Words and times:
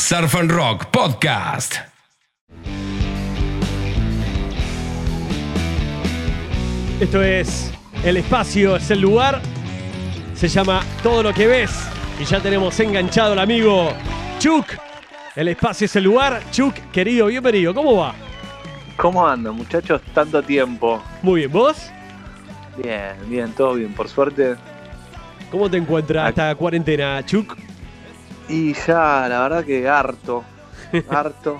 Surf 0.00 0.34
and 0.34 0.50
Rock 0.50 0.86
Podcast. 0.86 1.74
Esto 6.98 7.22
es 7.22 7.70
El 8.02 8.16
Espacio, 8.16 8.76
es 8.76 8.90
el 8.90 9.02
lugar. 9.02 9.42
Se 10.34 10.48
llama 10.48 10.82
Todo 11.02 11.22
lo 11.22 11.34
que 11.34 11.46
ves. 11.46 11.70
Y 12.18 12.24
ya 12.24 12.40
tenemos 12.40 12.80
enganchado 12.80 13.34
al 13.34 13.40
amigo 13.40 13.92
Chuk. 14.38 14.64
El 15.36 15.48
Espacio 15.48 15.84
es 15.84 15.94
el 15.94 16.04
lugar. 16.04 16.42
Chuk, 16.50 16.74
querido, 16.92 17.26
bienvenido. 17.26 17.74
¿Cómo 17.74 17.98
va? 17.98 18.14
¿Cómo 18.96 19.28
andan, 19.28 19.54
muchachos? 19.54 20.00
Tanto 20.14 20.42
tiempo. 20.42 21.02
Muy 21.20 21.40
bien, 21.40 21.52
¿vos? 21.52 21.90
Bien, 22.82 23.12
bien, 23.28 23.52
todo 23.52 23.74
bien, 23.74 23.92
por 23.92 24.08
suerte. 24.08 24.56
¿Cómo 25.50 25.70
te 25.70 25.76
encuentras 25.76 26.30
esta 26.30 26.54
cuarentena, 26.54 27.22
Chuk? 27.26 27.69
Y 28.50 28.74
ya, 28.74 29.28
la 29.28 29.42
verdad 29.42 29.64
que 29.64 29.88
harto, 29.88 30.42
harto. 31.08 31.58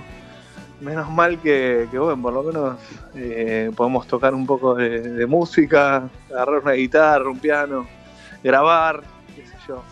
Menos 0.80 1.08
mal 1.10 1.38
que, 1.38 1.86
que, 1.90 1.98
bueno, 1.98 2.20
por 2.20 2.32
lo 2.32 2.42
menos 2.42 2.78
eh, 3.14 3.70
podemos 3.76 4.06
tocar 4.06 4.34
un 4.34 4.46
poco 4.46 4.74
de, 4.74 5.00
de, 5.00 5.26
música, 5.26 6.08
agarrar 6.30 6.62
una 6.62 6.72
guitarra, 6.72 7.28
un 7.28 7.38
piano, 7.38 7.86
grabar, 8.42 9.02
qué 9.36 9.46
sé 9.46 9.54
yo. 9.68 9.82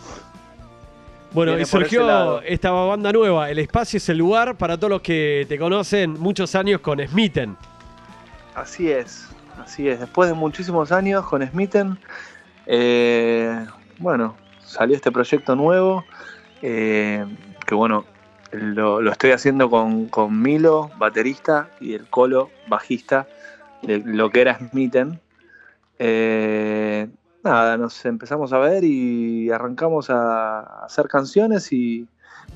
Bueno, 1.31 1.51
Viene 1.51 1.61
y 1.61 1.65
surgió 1.65 2.41
esta 2.41 2.71
banda 2.71 3.11
nueva, 3.13 3.51
El 3.51 3.59
Espacio 3.59 3.97
es 3.97 4.09
el 4.09 4.17
lugar 4.17 4.57
para 4.57 4.77
todos 4.77 4.89
los 4.89 5.01
que 5.01 5.45
te 5.47 5.59
conocen 5.59 6.19
muchos 6.19 6.55
años 6.55 6.81
con 6.81 6.99
Smithen. 6.99 7.55
Así 8.55 8.91
es, 8.91 9.29
así 9.63 9.87
es. 9.87 9.99
Después 9.99 10.27
de 10.27 10.35
muchísimos 10.35 10.91
años 10.91 11.23
con 11.27 11.47
Smithen, 11.47 11.99
eh, 12.65 13.63
bueno, 13.99 14.35
salió 14.65 14.95
este 14.95 15.11
proyecto 15.11 15.55
nuevo, 15.55 16.03
eh, 16.61 17.25
que 17.65 17.75
bueno, 17.75 18.05
lo, 18.51 19.01
lo 19.01 19.11
estoy 19.11 19.31
haciendo 19.31 19.69
con, 19.69 20.07
con 20.07 20.41
Milo, 20.41 20.91
baterista, 20.97 21.69
y 21.79 21.93
el 21.93 22.09
Colo, 22.09 22.49
bajista, 22.67 23.27
de 23.81 23.99
lo 23.99 24.29
que 24.29 24.41
era 24.41 24.57
Smithen. 24.57 25.19
Eh, 25.99 27.07
nada, 27.43 27.77
nos 27.77 28.05
empezamos 28.05 28.53
a 28.53 28.59
ver 28.59 28.83
y 28.83 29.51
arrancamos 29.51 30.09
a 30.09 30.85
hacer 30.85 31.07
canciones 31.07 31.71
y 31.71 32.07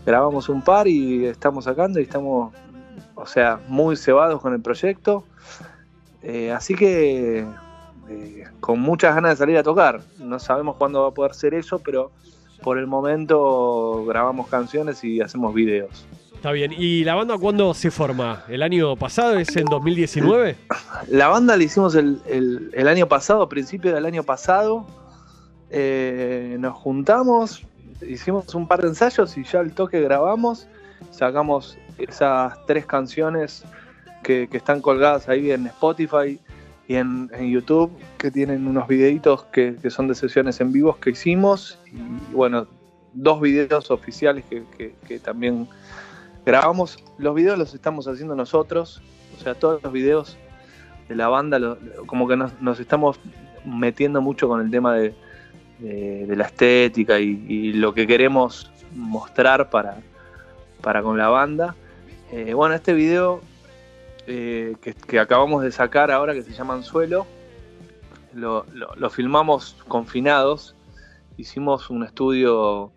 grabamos 0.06 0.50
un 0.50 0.62
par 0.62 0.88
y 0.88 1.26
estamos 1.26 1.66
sacando 1.66 2.00
y 2.00 2.04
estamos, 2.04 2.54
o 3.16 3.26
sea, 3.26 3.60
muy 3.68 3.96
cebados 3.96 4.42
con 4.42 4.54
el 4.54 4.62
proyecto. 4.62 5.24
Eh, 6.22 6.52
así 6.52 6.76
que 6.76 7.46
con 8.60 8.80
muchas 8.80 9.16
ganas 9.16 9.32
de 9.32 9.38
salir 9.38 9.58
a 9.58 9.64
tocar. 9.64 10.02
No 10.20 10.40
sabemos 10.40 10.76
cuándo 10.78 11.02
va 11.04 11.10
a 11.10 11.12
poder 11.12 11.34
ser 11.34 11.54
eso, 11.54 11.80
pero 11.80 12.12
por 12.64 12.80
el 12.80 12.88
momento 12.88 14.04
grabamos 14.08 14.48
canciones 14.48 15.04
y 15.04 15.22
hacemos 15.22 15.54
videos. 15.54 16.08
Está 16.34 16.52
bien. 16.52 16.74
¿Y 16.76 17.04
la 17.04 17.16
banda 17.16 17.38
cuándo 17.38 17.74
se 17.74 17.92
forma? 17.92 18.44
¿El 18.50 18.64
año 18.64 18.96
pasado? 18.98 19.38
¿Es 19.38 19.56
en 19.56 19.66
2019? 19.66 20.58
La 21.10 21.28
banda 21.30 21.56
la 21.56 21.64
hicimos 21.64 21.96
el, 21.96 22.20
el- 22.28 22.70
el 22.74 22.88
año 22.88 23.08
pasado, 23.08 23.44
a 23.44 23.50
principio 23.50 23.94
del 23.94 24.06
año 24.06 24.24
pasado. 24.24 24.86
Eh, 25.70 26.58
nos 26.60 26.76
juntamos, 26.76 27.64
hicimos 28.08 28.54
un 28.56 28.68
par 28.68 28.82
de 28.82 28.90
ensayos 28.90 29.38
y 29.38 29.44
ya 29.44 29.60
al 29.60 29.74
toque 29.74 30.02
grabamos. 30.02 30.68
Sacamos 31.12 31.78
esas 31.98 32.66
tres 32.66 32.86
canciones 32.86 33.64
que, 34.24 34.48
que 34.50 34.58
están 34.58 34.82
colgadas 34.82 35.30
ahí 35.30 35.52
en 35.52 35.68
Spotify 35.68 36.40
y 36.88 36.96
en, 36.96 37.30
YouTube, 37.50 37.92
que 38.18 38.30
tienen 38.30 38.68
unos 38.68 38.88
videitos 38.88 39.46
que, 39.46 39.78
son 39.90 40.08
de 40.08 40.16
sesiones 40.16 40.60
en 40.60 40.72
vivos 40.72 40.98
que 40.98 41.12
hicimos. 41.12 41.80
Y 41.88 42.34
bueno, 42.34 42.68
dos 43.14 43.40
videos 43.42 43.90
oficiales 43.92 44.44
que, 44.46 45.20
también 45.20 45.68
grabamos. 46.46 46.98
Los 47.18 47.36
videos 47.36 47.58
los 47.58 47.74
estamos 47.74 48.08
haciendo 48.08 48.36
nosotros, 48.36 49.02
o 49.38 49.42
sea, 49.42 49.56
todos 49.56 49.82
los 49.82 49.94
videos 49.94 50.38
de 51.08 51.16
la 51.16 51.30
banda, 51.30 51.78
como 52.06 52.28
que 52.28 52.36
nos, 52.36 52.80
estamos 52.80 53.20
metiendo 53.66 54.22
mucho 54.22 54.48
con 54.48 54.62
el 54.62 54.70
tema 54.70 54.96
de, 54.96 55.16
la 55.80 56.46
estética 56.46 57.20
y, 57.20 57.46
y 57.48 57.74
lo 57.74 57.94
que 57.94 58.08
queremos 58.08 58.72
mostrar 58.96 59.70
para, 59.70 59.98
para 60.82 61.02
con 61.02 61.18
la 61.18 61.30
banda. 61.30 61.76
Eh, 62.32 62.54
bueno, 62.54 62.76
este 62.76 62.94
video 62.94 63.42
eh, 64.28 64.76
que, 64.82 64.94
que 64.94 65.20
acabamos 65.20 65.64
de 65.64 65.72
sacar 65.72 66.12
ahora, 66.12 66.34
que 66.34 66.44
se 66.44 66.54
llama 66.54 66.74
Anzuelo, 66.76 67.26
lo, 68.34 68.66
lo- 68.74 68.96
lo 68.96 69.10
filmamos 69.10 69.76
confinados, 69.88 70.76
hicimos 71.38 71.90
un 71.90 72.04
estudio 72.04 72.92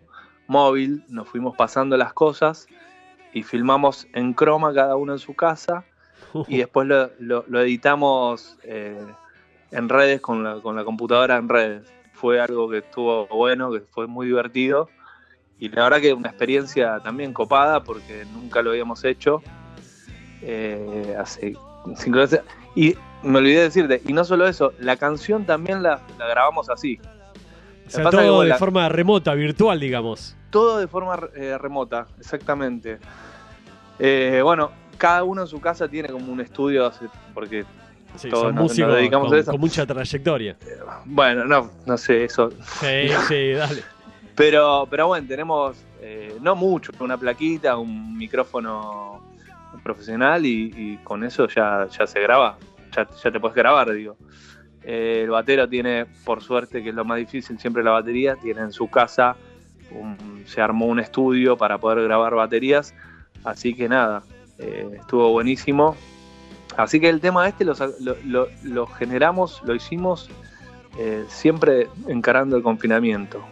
móvil, 0.47 1.03
nos 1.09 1.27
fuimos 1.27 1.55
pasando 1.55 1.97
las 1.97 2.13
cosas 2.13 2.67
y 3.33 3.43
filmamos 3.43 4.07
en 4.13 4.33
croma 4.33 4.73
cada 4.73 4.95
uno 4.95 5.13
en 5.13 5.19
su 5.19 5.35
casa. 5.35 5.85
Y 6.49 6.57
después 6.57 6.87
lo 6.87 7.61
editamos 7.61 8.57
eh, 8.63 8.97
en 9.71 9.89
redes 9.89 10.21
con 10.21 10.43
la, 10.43 10.61
con 10.61 10.75
la 10.75 10.83
computadora 10.85 11.35
en 11.37 11.49
redes. 11.49 11.93
Fue 12.13 12.39
algo 12.39 12.69
que 12.69 12.79
estuvo 12.79 13.27
bueno, 13.27 13.71
que 13.71 13.81
fue 13.81 14.07
muy 14.07 14.27
divertido. 14.27 14.89
Y 15.59 15.69
la 15.69 15.83
verdad 15.83 15.99
que 16.01 16.13
una 16.13 16.29
experiencia 16.29 16.99
también 17.03 17.33
copada 17.33 17.83
porque 17.83 18.25
nunca 18.25 18.61
lo 18.61 18.69
habíamos 18.71 19.03
hecho 19.05 19.41
eh, 20.47 21.15
hace 21.19 21.53
cinco 21.97 22.19
veces. 22.19 22.41
Y 22.75 22.95
me 23.23 23.39
olvidé 23.39 23.61
decirte, 23.63 24.01
y 24.07 24.13
no 24.13 24.23
solo 24.23 24.47
eso, 24.47 24.73
la 24.79 24.95
canción 24.97 25.45
también 25.45 25.83
la, 25.83 25.99
la 26.17 26.27
grabamos 26.27 26.69
así, 26.69 26.99
O 27.85 27.89
sea, 27.89 28.03
que, 28.05 28.09
todo 28.11 28.21
bueno, 28.21 28.41
de 28.41 28.47
la- 28.49 28.57
forma 28.57 28.87
remota, 28.89 29.33
virtual, 29.33 29.79
digamos. 29.79 30.35
todo 30.49 30.77
de 30.79 30.87
forma 30.87 31.19
eh, 31.35 31.57
remota, 31.57 32.07
exactamente. 32.19 32.99
Eh, 33.99 34.41
bueno, 34.43 34.71
cada 34.97 35.23
uno 35.23 35.41
en 35.41 35.47
su 35.47 35.59
casa 35.59 35.87
tiene 35.87 36.09
como 36.09 36.31
un 36.31 36.39
estudio, 36.41 36.91
porque 37.33 37.65
Sí, 38.15 38.29
Todos 38.29 38.45
son 38.45 38.55
nos- 38.55 38.61
nos 38.63 38.71
músicos 38.71 38.95
dedicamos 38.95 39.27
con, 39.27 39.37
a 39.37 39.39
eso. 39.41 39.51
con 39.51 39.59
mucha 39.59 39.85
trayectoria. 39.85 40.55
Bueno, 41.05 41.45
no, 41.45 41.69
no 41.85 41.97
sé, 41.97 42.23
eso. 42.23 42.49
Sí, 42.79 43.09
sí, 43.27 43.51
dale. 43.51 43.83
Pero, 44.35 44.87
pero 44.89 45.07
bueno, 45.07 45.27
tenemos 45.27 45.77
eh, 45.99 46.37
no 46.41 46.55
mucho, 46.55 46.91
una 46.99 47.17
plaquita, 47.17 47.75
un 47.77 48.15
micrófono 48.17 49.19
profesional 49.83 50.45
y, 50.45 50.99
con 51.03 51.23
eso 51.23 51.47
ya, 51.47 51.87
ya 51.87 52.07
se 52.07 52.19
graba, 52.21 52.57
ya, 52.95 53.07
ya 53.23 53.31
te 53.31 53.39
puedes 53.39 53.55
grabar, 53.55 53.91
digo. 53.93 54.17
Eh, 54.83 55.21
el 55.23 55.29
batero 55.29 55.67
tiene, 55.67 56.05
por 56.25 56.41
suerte, 56.41 56.81
que 56.81 56.89
es 56.89 56.95
lo 56.95 57.03
más 57.05 57.17
difícil, 57.17 57.59
siempre 57.59 57.83
la 57.83 57.91
batería, 57.91 58.35
tiene 58.35 58.61
en 58.61 58.71
su 58.71 58.89
casa, 58.89 59.35
se 60.45 60.61
armó 60.61 60.85
un 60.87 60.99
estudio 60.99 61.57
para 61.57 61.77
poder 61.77 62.03
grabar 62.03 62.35
baterías, 62.35 62.93
así 63.43 63.73
que 63.73 63.89
nada, 63.89 64.23
eh, 64.59 64.87
estuvo 64.99 65.31
buenísimo. 65.31 65.95
Así 66.75 66.99
que 66.99 67.09
el 67.09 67.19
tema 67.19 67.47
este 67.47 67.65
lo- 67.65 67.75
lo 68.63 68.87
generamos, 68.87 69.61
lo 69.65 69.73
hicimos 69.73 70.29
eh, 70.99 71.25
siempre 71.27 71.87
encarando 72.07 72.55
el 72.57 72.63
confinamiento. 72.63 73.43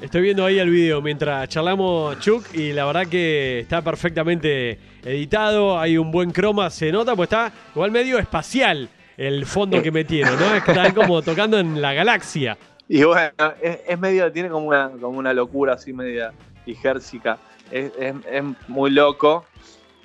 Estoy 0.00 0.22
viendo 0.22 0.44
ahí 0.44 0.58
el 0.58 0.70
video 0.70 1.00
mientras 1.02 1.48
charlamos, 1.48 2.18
Chuck, 2.20 2.44
y 2.54 2.72
la 2.72 2.84
verdad 2.84 3.06
que 3.06 3.60
está 3.60 3.82
perfectamente 3.82 4.78
editado, 5.06 5.78
hay 5.78 5.96
un 5.98 6.10
buen 6.10 6.30
croma, 6.32 6.68
se 6.70 6.90
nota, 6.92 7.14
pues 7.16 7.28
está 7.28 7.52
igual 7.74 7.90
medio 7.90 8.18
espacial 8.18 8.88
el 9.16 9.46
fondo 9.46 9.80
que 9.82 9.90
metieron, 9.90 10.38
¿no? 10.38 10.54
Está 10.54 10.92
como 10.92 11.22
tocando 11.22 11.58
en 11.58 11.80
la 11.80 11.94
galaxia. 11.94 12.58
Y 12.88 13.02
bueno, 13.04 13.30
es, 13.62 13.78
es 13.88 13.98
medio, 13.98 14.30
tiene 14.30 14.48
como 14.48 14.66
una, 14.66 14.90
como 14.90 15.18
una 15.18 15.32
locura 15.32 15.74
así 15.74 15.92
media 15.92 16.32
ligérsica. 16.66 17.38
Es, 17.70 17.90
es- 17.98 18.14
es 18.30 18.44
muy 18.68 18.90
loco, 18.90 19.44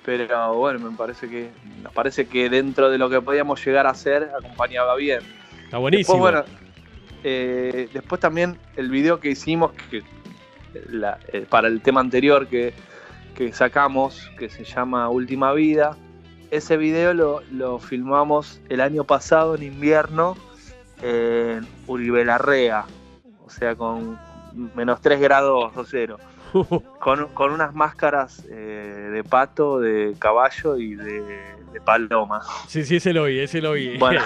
pero 0.04 0.54
bueno, 0.54 0.78
me 0.90 0.96
parece 0.96 1.28
que 1.28 1.50
nos 1.82 1.92
parece 1.92 2.26
que 2.26 2.48
dentro 2.48 2.90
de 2.90 2.98
lo 2.98 3.08
que 3.10 3.20
podíamos 3.20 3.64
llegar 3.64 3.86
a 3.86 3.90
hacer 3.90 4.30
acompañaba 4.36 4.96
bien. 4.96 5.20
Está 5.64 5.78
buenísimo. 5.78 6.26
Después, 6.26 6.44
bueno, 6.46 6.58
eh, 7.24 7.88
después 7.92 8.20
también 8.20 8.58
el 8.76 8.90
video 8.90 9.20
que 9.20 9.30
hicimos 9.30 9.72
que 9.90 10.02
la- 10.90 11.18
eh, 11.32 11.44
para 11.48 11.68
el 11.68 11.80
tema 11.82 12.00
anterior 12.00 12.46
que, 12.48 12.72
que 13.34 13.52
sacamos, 13.52 14.30
que 14.38 14.48
se 14.48 14.64
llama 14.64 15.08
Última 15.08 15.52
Vida, 15.52 15.96
ese 16.50 16.76
video 16.76 17.14
lo, 17.14 17.42
lo 17.50 17.78
filmamos 17.78 18.60
el 18.68 18.80
año 18.80 19.04
pasado 19.04 19.54
en 19.54 19.62
invierno 19.62 20.36
en 21.02 21.66
Uribe 21.86 22.24
Larrea, 22.24 22.84
o 23.44 23.50
sea, 23.50 23.74
con 23.74 24.18
menos 24.74 25.00
3 25.00 25.20
grados 25.20 25.64
bajo 25.64 25.84
cero, 25.84 26.18
con, 27.00 27.28
con 27.28 27.52
unas 27.52 27.74
máscaras 27.74 28.44
eh, 28.50 29.10
de 29.12 29.24
pato, 29.24 29.80
de 29.80 30.14
caballo 30.18 30.76
y 30.76 30.94
de, 30.94 31.22
de 31.72 31.80
paloma. 31.80 32.42
sí, 32.68 32.84
sí, 32.84 32.96
ese 32.96 33.12
lo 33.12 33.24
vi, 33.24 33.40
ese 33.40 33.60
lo 33.60 33.72
vi. 33.72 33.96
Bueno. 33.96 34.20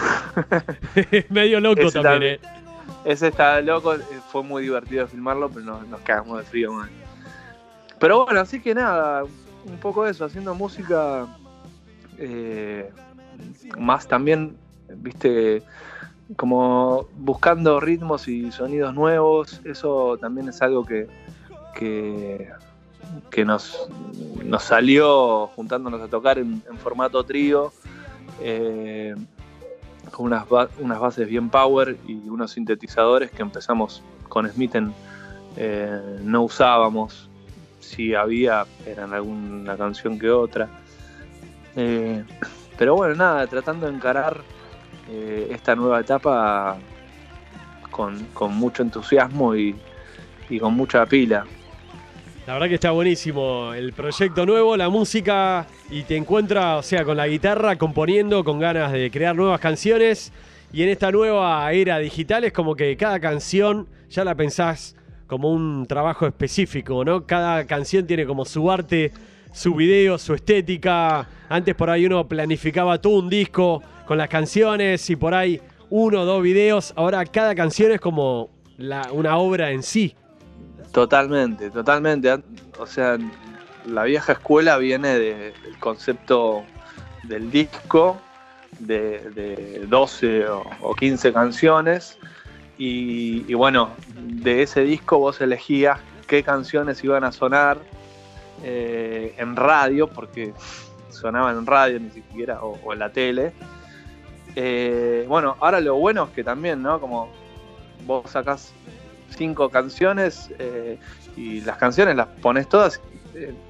medio 1.30 1.60
loco 1.60 1.82
Ese 1.82 2.00
también. 2.00 2.34
¿eh? 2.34 2.40
Ese 3.04 3.28
está 3.28 3.60
loco, 3.60 3.94
fue 4.32 4.42
muy 4.42 4.64
divertido 4.64 5.06
filmarlo, 5.06 5.48
pero 5.48 5.64
nos, 5.64 5.86
nos 5.86 6.00
cagamos 6.00 6.38
de 6.38 6.44
frío, 6.44 6.72
man. 6.72 7.05
Pero 7.98 8.24
bueno, 8.24 8.40
así 8.40 8.60
que 8.60 8.74
nada, 8.74 9.24
un 9.24 9.78
poco 9.80 10.06
eso, 10.06 10.24
haciendo 10.24 10.54
música 10.54 11.26
eh, 12.18 12.90
más 13.78 14.06
también, 14.06 14.56
viste, 14.88 15.62
como 16.36 17.08
buscando 17.16 17.80
ritmos 17.80 18.28
y 18.28 18.50
sonidos 18.52 18.94
nuevos, 18.94 19.60
eso 19.64 20.18
también 20.18 20.48
es 20.48 20.60
algo 20.62 20.84
que, 20.84 21.08
que, 21.74 22.50
que 23.30 23.44
nos, 23.44 23.88
nos 24.44 24.62
salió 24.62 25.48
juntándonos 25.48 26.00
a 26.00 26.08
tocar 26.08 26.38
en, 26.38 26.62
formato 26.82 27.24
trío, 27.24 27.72
eh, 28.40 29.14
con 30.10 30.26
unas, 30.26 30.44
unas 30.80 31.00
bases 31.00 31.28
bien 31.28 31.50
power 31.50 31.96
y 32.06 32.14
unos 32.28 32.52
sintetizadores 32.52 33.30
que 33.30 33.42
empezamos 33.42 34.02
con 34.28 34.48
Smith 34.50 34.74
eh, 35.56 36.18
no 36.22 36.42
usábamos, 36.42 37.30
si 37.86 38.14
había, 38.14 38.64
eran 38.86 39.12
alguna 39.12 39.76
canción 39.76 40.18
que 40.18 40.30
otra. 40.30 40.68
Eh, 41.76 42.24
pero 42.78 42.96
bueno, 42.96 43.14
nada, 43.14 43.46
tratando 43.46 43.86
de 43.86 43.94
encarar 43.94 44.40
esta 45.08 45.76
nueva 45.76 46.00
etapa 46.00 46.76
con, 47.90 48.26
mucho 48.58 48.82
entusiasmo 48.82 49.54
y 49.54 49.74
con 50.58 50.74
mucha 50.74 51.06
pila. 51.06 51.46
La 52.46 52.52
verdad 52.52 52.68
que 52.68 52.74
está 52.76 52.92
buenísimo 52.92 53.74
el 53.74 53.92
proyecto 53.92 54.46
nuevo, 54.46 54.76
la 54.76 54.88
música 54.88 55.66
y 55.90 56.04
te 56.04 56.16
encuentras, 56.16 56.78
o 56.78 56.82
sea, 56.88 57.04
con 57.04 57.16
la 57.16 57.26
guitarra 57.26 57.74
componiendo, 57.74 58.44
con 58.44 58.60
ganas 58.60 58.92
de 58.92 59.10
crear 59.10 59.34
nuevas 59.34 59.58
canciones. 59.58 60.32
Y 60.72 60.84
en 60.84 60.90
esta 60.90 61.10
nueva 61.10 61.72
era 61.72 61.98
digital 61.98 62.44
es 62.44 62.52
como 62.52 62.76
que 62.76 62.96
cada 62.96 63.18
canción 63.18 63.88
ya 64.10 64.22
la 64.22 64.36
pensás 64.36 64.94
como 65.26 65.52
un 65.52 65.86
trabajo 65.86 66.26
específico, 66.26 67.04
¿no? 67.04 67.26
Cada 67.26 67.66
canción 67.66 68.06
tiene 68.06 68.26
como 68.26 68.44
su 68.44 68.70
arte, 68.70 69.12
su 69.52 69.74
video, 69.74 70.18
su 70.18 70.34
estética. 70.34 71.28
Antes 71.48 71.74
por 71.74 71.90
ahí 71.90 72.06
uno 72.06 72.26
planificaba 72.26 73.00
todo 73.00 73.18
un 73.18 73.28
disco 73.28 73.82
con 74.06 74.18
las 74.18 74.28
canciones 74.28 75.08
y 75.10 75.16
por 75.16 75.34
ahí 75.34 75.60
uno 75.90 76.22
o 76.22 76.24
dos 76.24 76.42
videos. 76.42 76.92
Ahora 76.96 77.24
cada 77.24 77.54
canción 77.54 77.92
es 77.92 78.00
como 78.00 78.50
una 78.78 79.36
obra 79.38 79.70
en 79.70 79.82
sí. 79.82 80.14
Totalmente, 80.92 81.70
totalmente. 81.70 82.38
O 82.78 82.86
sea, 82.86 83.18
la 83.86 84.04
vieja 84.04 84.32
escuela 84.32 84.78
viene 84.78 85.18
del 85.18 85.52
concepto 85.78 86.64
del 87.24 87.50
disco 87.50 88.20
de, 88.78 89.86
12 89.88 90.46
o, 90.80 90.94
15 90.94 91.32
canciones 91.32 92.18
y, 92.78 93.54
bueno, 93.54 93.90
de 94.14 94.62
ese 94.62 94.82
disco 94.82 95.18
vos 95.18 95.40
elegías 95.40 95.98
qué 96.26 96.42
canciones 96.42 97.02
iban 97.04 97.24
a 97.24 97.32
sonar 97.32 97.78
eh, 98.62 99.34
en 99.38 99.56
radio, 99.56 100.08
porque 100.08 100.52
sonaban 101.10 101.56
en 101.56 101.66
radio 101.66 102.00
ni 102.00 102.10
siquiera, 102.10 102.62
o, 102.62 102.92
en 102.92 102.98
la 102.98 103.10
tele. 103.10 103.52
Eh, 104.54 105.24
bueno, 105.28 105.56
ahora 105.60 105.80
lo 105.80 105.94
bueno 105.96 106.24
es 106.24 106.30
que 106.30 106.44
también, 106.44 106.82
¿no? 106.82 107.00
Como 107.00 107.30
vos 108.06 108.30
sacás 108.30 108.72
cinco 109.30 109.68
canciones 109.68 110.50
eh, 110.58 110.98
y 111.36 111.60
las 111.62 111.76
canciones 111.76 112.16
las 112.16 112.28
pones 112.28 112.68
todas 112.68 113.00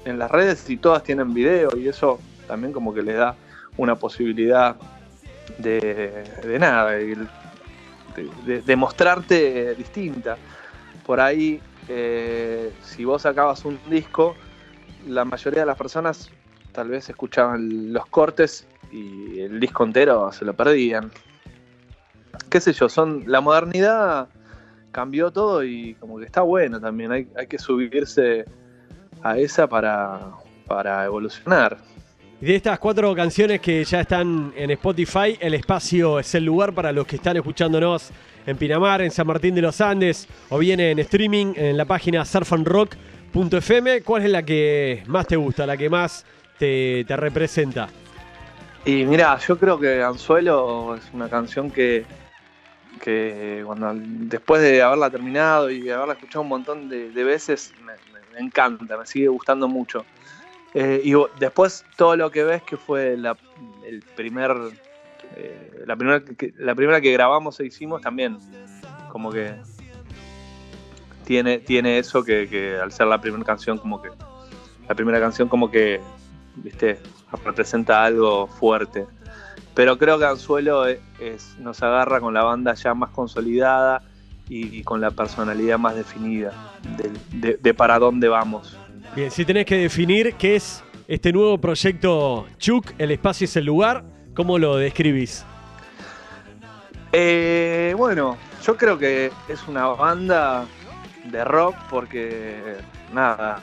en 0.05 0.19
las 0.19 0.31
redes 0.31 0.69
y 0.69 0.77
todas 0.77 1.03
tienen 1.03 1.33
video 1.33 1.75
y 1.75 1.89
eso 1.89 2.19
también 2.47 2.71
como 2.71 2.93
que 2.93 3.01
le 3.01 3.13
da 3.13 3.35
una 3.75 3.95
posibilidad 3.95 4.77
de, 5.57 6.57
nada, 6.59 6.93
mostrarte 8.75 9.75
distinta. 9.75 10.37
Por 11.05 11.19
ahí, 11.19 11.61
eh, 11.87 12.71
si 12.83 13.05
vos 13.05 13.21
sacabas 13.21 13.63
un 13.65 13.79
disco, 13.89 14.35
la 15.07 15.25
mayoría 15.25 15.61
de 15.61 15.65
las 15.67 15.77
personas 15.77 16.31
tal 16.71 16.89
vez 16.89 17.09
escuchaban 17.09 17.93
los 17.93 18.05
cortes 18.07 18.67
y 18.91 19.39
el 19.39 19.59
disco 19.59 19.83
entero 19.83 20.31
se 20.31 20.45
lo 20.45 20.53
perdían. 20.53 21.11
Qué 22.49 22.59
sé 22.59 22.73
yo, 22.73 22.89
son 22.89 23.23
la 23.27 23.41
modernidad 23.41 24.29
cambió 24.97 25.29
todo 25.29 25.63
y 25.63 25.93
como 25.99 26.17
que 26.17 26.25
está 26.25 26.41
bueno 26.41 26.81
también. 26.81 27.11
Hay, 27.11 27.47
que 27.47 27.59
subirse 27.59 28.45
a 29.21 29.37
esa 29.37 29.67
para, 29.67 30.31
para 30.65 31.05
evolucionar. 31.05 31.77
De 32.41 32.55
estas 32.55 32.79
cuatro 32.79 33.15
canciones 33.15 33.59
que 33.61 33.83
ya 33.83 34.01
están 34.01 34.53
en 34.55 34.71
Spotify, 34.71 35.37
el 35.39 35.53
espacio 35.53 36.19
es 36.19 36.35
el 36.35 36.45
lugar 36.45 36.73
para 36.73 36.91
los 36.91 37.07
que 37.07 37.15
están 37.15 37.37
escuchándonos 37.37 38.11
en 38.45 38.57
Pinamar, 38.57 39.01
en 39.01 39.11
San 39.11 39.27
Martín 39.27 39.55
de 39.55 39.61
los 39.61 39.81
Andes 39.81 40.27
o 40.49 40.57
bien 40.59 40.79
en 40.79 40.99
streaming 40.99 41.53
en 41.55 41.77
la 41.77 41.85
página 41.85 42.23
surfanrock.fm. 42.23 44.01
¿Cuál 44.03 44.23
es 44.23 44.29
la 44.29 44.43
que 44.43 45.03
más 45.07 45.27
te 45.27 45.35
gusta, 45.35 45.65
la 45.65 45.75
que 45.75 45.89
más 45.89 46.25
te, 46.57 47.03
te 47.05 47.17
representa? 47.17 47.89
Y 48.85 49.03
mira, 49.03 49.37
yo 49.39 49.57
creo 49.57 49.77
que 49.77 50.01
Anzuelo 50.01 50.95
es 50.95 51.03
una 51.13 51.27
canción 51.29 51.69
que, 51.69 52.05
que 53.01 53.61
cuando 53.65 53.93
después 53.93 54.61
de 54.61 54.81
haberla 54.81 55.09
terminado 55.09 55.69
y 55.69 55.89
haberla 55.89 56.13
escuchado 56.13 56.43
un 56.43 56.47
montón 56.47 56.87
de, 56.87 57.23
veces, 57.23 57.73
me, 57.83 58.39
encanta, 58.39 58.97
me 58.97 59.05
sigue 59.05 59.27
gustando 59.27 59.67
mucho. 59.67 60.05
Eh, 60.79 61.01
y 61.03 61.13
después 61.39 61.83
todo 61.95 62.15
lo 62.15 62.29
que 62.29 62.43
ves 62.43 62.61
que 62.61 62.77
fue 62.77 63.17
la, 63.17 63.35
el 63.83 64.03
primer, 64.15 64.55
eh, 65.35 65.83
la, 65.87 65.95
primera 65.95 66.23
que, 66.23 66.53
la 66.55 66.75
primera 66.75 67.01
que 67.01 67.11
grabamos 67.11 67.59
e 67.59 67.65
hicimos 67.65 68.01
también, 68.01 68.37
como 69.11 69.31
que 69.31 69.55
tiene, 71.25 71.57
tiene 71.57 71.97
eso 71.97 72.23
que, 72.23 72.77
al 72.79 72.91
ser 72.91 73.07
la 73.07 73.19
primera 73.19 73.43
canción 73.43 73.79
como 73.79 74.03
que 74.03 74.09
la 74.87 74.93
primera 74.93 75.19
canción 75.19 75.49
como 75.49 75.71
que 75.71 75.99
viste 76.57 76.99
representa 77.43 78.03
algo 78.03 78.45
fuerte 78.45 79.07
pero 79.77 79.97
creo 79.99 80.17
que 80.17 80.25
Anzuelo 80.25 80.87
es, 80.87 81.55
nos 81.59 81.83
agarra 81.83 82.19
con 82.19 82.33
la 82.33 82.43
banda 82.43 82.73
ya 82.73 82.95
más 82.95 83.11
consolidada 83.11 84.01
y, 84.49 84.81
con 84.83 85.01
la 85.01 85.11
personalidad 85.11 85.77
más 85.77 85.95
definida 85.95 86.51
de, 87.31 87.73
para 87.75 87.99
dónde 87.99 88.27
vamos. 88.27 88.75
Bien, 89.17 89.31
si 89.31 89.45
tenés 89.45 89.65
que 89.65 89.77
definir 89.77 90.35
qué 90.35 90.57
es 90.57 90.83
este 91.07 91.33
nuevo 91.33 91.57
proyecto 91.57 92.45
Chuk, 92.59 92.93
el 92.99 93.09
espacio 93.09 93.45
es 93.45 93.55
el 93.55 93.65
lugar, 93.65 94.03
¿cómo 94.35 94.59
lo 94.59 94.77
describís? 94.77 95.43
Eh, 97.11 97.95
bueno, 97.97 98.37
yo 98.63 98.77
creo 98.77 98.99
que 98.99 99.31
es 99.49 99.67
una 99.67 99.87
banda 99.87 100.67
de 101.31 101.43
rock 101.43 101.75
porque, 101.89 102.75
nada, 103.11 103.59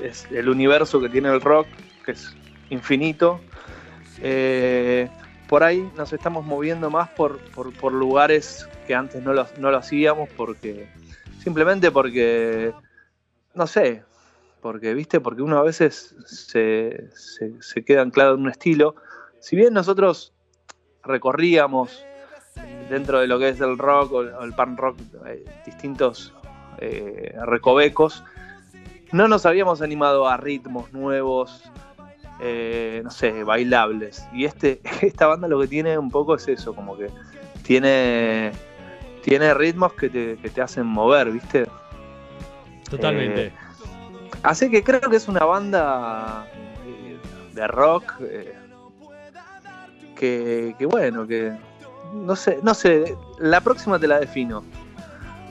es, 0.00 0.28
el 0.30 0.48
universo 0.48 1.00
que 1.00 1.08
tiene 1.08 1.30
el 1.30 1.40
rock, 1.40 1.66
que 2.04 2.12
es 2.12 2.36
infinito. 2.70 3.40
Eh, 4.22 5.08
por 5.48 5.64
ahí 5.64 5.90
nos 5.96 6.12
estamos 6.12 6.46
moviendo 6.46 6.90
más 6.90 7.08
por, 7.08 7.40
lugares 7.92 8.68
que 8.86 8.94
antes 8.94 9.20
no 9.20 9.32
lo, 9.32 9.48
no 9.58 9.72
lo 9.72 9.78
hacíamos, 9.78 10.28
porque 10.36 10.88
simplemente 11.42 11.90
porque, 11.90 12.72
no 13.52 13.66
sé, 13.66 14.04
porque, 14.66 14.94
viste, 14.94 15.20
porque 15.20 15.42
uno 15.42 15.58
a 15.58 15.62
veces 15.62 16.16
se, 16.26 17.08
queda 17.84 18.02
anclado 18.02 18.34
en 18.34 18.40
un 18.40 18.48
estilo. 18.48 18.96
Si 19.38 19.54
bien 19.54 19.72
nosotros 19.72 20.34
recorríamos 21.04 22.04
dentro 22.90 23.20
de 23.20 23.28
lo 23.28 23.38
que 23.38 23.50
es 23.50 23.60
el 23.60 23.78
rock 23.78 24.12
o 24.12 24.22
el 24.22 24.52
punk 24.54 24.76
rock 24.76 24.98
eh, 25.26 25.44
distintos 25.64 26.34
eh, 26.78 27.32
recovecos, 27.46 28.24
no 29.12 29.28
nos 29.28 29.46
habíamos 29.46 29.82
animado 29.82 30.26
a 30.26 30.36
ritmos 30.36 30.92
nuevos, 30.92 31.62
eh, 32.40 33.02
no 33.04 33.12
sé, 33.12 33.44
bailables. 33.44 34.26
Y 34.32 34.46
este, 34.46 34.80
esta 35.00 35.28
banda 35.28 35.46
lo 35.46 35.60
que 35.60 35.68
tiene 35.68 35.96
un 35.96 36.10
poco 36.10 36.34
es 36.34 36.48
eso, 36.48 36.74
como 36.74 36.96
que 36.98 37.08
tiene, 37.62 38.50
tiene 39.22 39.54
ritmos 39.54 39.92
que 39.92 40.08
te, 40.10 40.60
hacen 40.60 40.86
mover, 40.86 41.30
¿viste? 41.30 41.68
Totalmente. 42.90 43.52
Eh, 44.46 44.50
así 44.50 44.70
que 44.70 44.82
creo 44.82 45.00
que 45.00 45.16
es 45.16 45.28
una 45.28 45.44
banda 45.44 46.46
eh, 46.86 47.18
de 47.54 47.66
rock 47.66 48.14
que, 50.16 50.74
que, 50.78 50.86
bueno, 50.86 51.26
que 51.26 51.52
no 52.12 52.36
sé, 52.36 52.58
no 52.62 52.74
sé, 52.74 53.16
la 53.38 53.60
próxima 53.60 53.98
te 53.98 54.08
la 54.08 54.20
defino. 54.20 54.64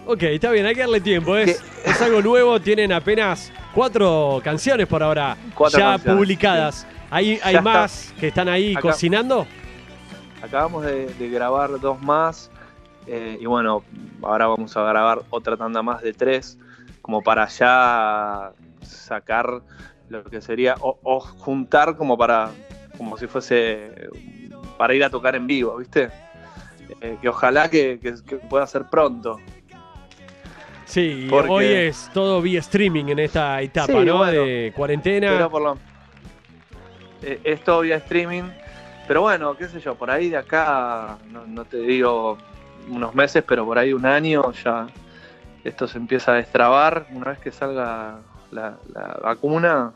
Ok, 0.08 0.24
está 0.24 0.52
bien, 0.52 0.66
hay 0.66 0.76
que 0.76 0.82
darle 0.82 1.02
tiempo. 1.02 1.36
Es, 1.36 1.64
es 1.84 2.02
algo 2.02 2.22
nuevo, 2.22 2.60
tienen 2.60 2.92
apenas 2.92 3.52
cuatro 3.74 4.40
canciones 4.44 4.88
por 4.88 5.02
ahora 5.04 5.36
ya 5.72 5.98
publicadas. 5.98 6.86
¿Hay, 7.10 7.40
hay 7.44 7.62
más 7.62 8.14
que 8.20 8.28
están 8.28 8.50
ahí 8.50 8.76
cocinando? 8.76 9.48
Acabamos 10.42 10.86
de, 10.86 11.30
grabar 11.30 11.80
dos 11.80 12.02
más. 12.02 12.52
Eh, 13.08 13.38
y 13.40 13.46
bueno, 13.46 13.84
ahora 14.24 14.48
vamos 14.48 14.76
a 14.76 14.82
grabar 14.82 15.22
otra 15.30 15.56
tanda 15.58 15.84
más 15.84 16.02
de 16.02 16.14
tres, 16.14 16.58
como 17.02 17.22
para 17.22 17.48
ya 17.48 18.52
sacar 18.86 19.62
lo 20.10 20.24
que 20.24 20.42
sería, 20.42 20.76
o, 20.80 21.20
juntar 21.20 21.98
como 21.98 22.18
para, 22.18 22.52
como 22.98 23.18
si 23.18 23.28
fuese 23.28 24.10
para 24.78 24.94
ir 24.94 25.04
a 25.04 25.10
tocar 25.10 25.36
en 25.36 25.48
vivo, 25.48 25.78
¿viste? 25.78 26.10
Eh, 27.02 27.18
que 27.22 27.30
ojalá 27.30 27.70
que 27.70 28.00
pueda 28.50 28.68
ser 28.68 28.86
pronto. 28.90 29.40
Sí, 30.86 31.28
hoy 31.32 31.66
es 31.66 32.10
todo 32.14 32.42
vía 32.42 32.60
streaming 32.60 33.06
en 33.06 33.20
esta 33.20 33.60
etapa, 33.62 34.06
¿no? 34.06 34.24
de 34.24 34.72
cuarentena. 34.76 35.32
Pero 35.32 35.50
por 35.50 35.62
lo... 35.62 35.78
Eh, 37.24 37.42
es 37.44 37.64
todo 37.64 37.82
vía 37.82 37.98
streaming. 37.98 38.44
Pero 39.08 39.22
bueno, 39.22 39.56
qué 39.58 39.68
sé 39.68 39.80
yo, 39.80 39.96
por 39.96 40.10
ahí 40.10 40.30
de 40.30 40.38
acá, 40.38 41.18
no, 41.30 41.66
te 41.66 41.78
digo 41.78 42.38
unos 42.88 43.14
meses, 43.14 43.44
pero 43.46 43.66
por 43.66 43.78
ahí 43.78 43.94
un 43.94 44.06
año 44.06 44.52
ya 44.52 44.88
esto 45.64 45.88
se 45.88 45.98
empieza 45.98 46.32
a 46.32 46.36
destrabar. 46.36 47.08
Una 47.12 47.32
vez 47.32 47.40
que 47.40 47.52
salga 47.52 48.20
la, 48.56 48.78
vacuna, 49.22 49.92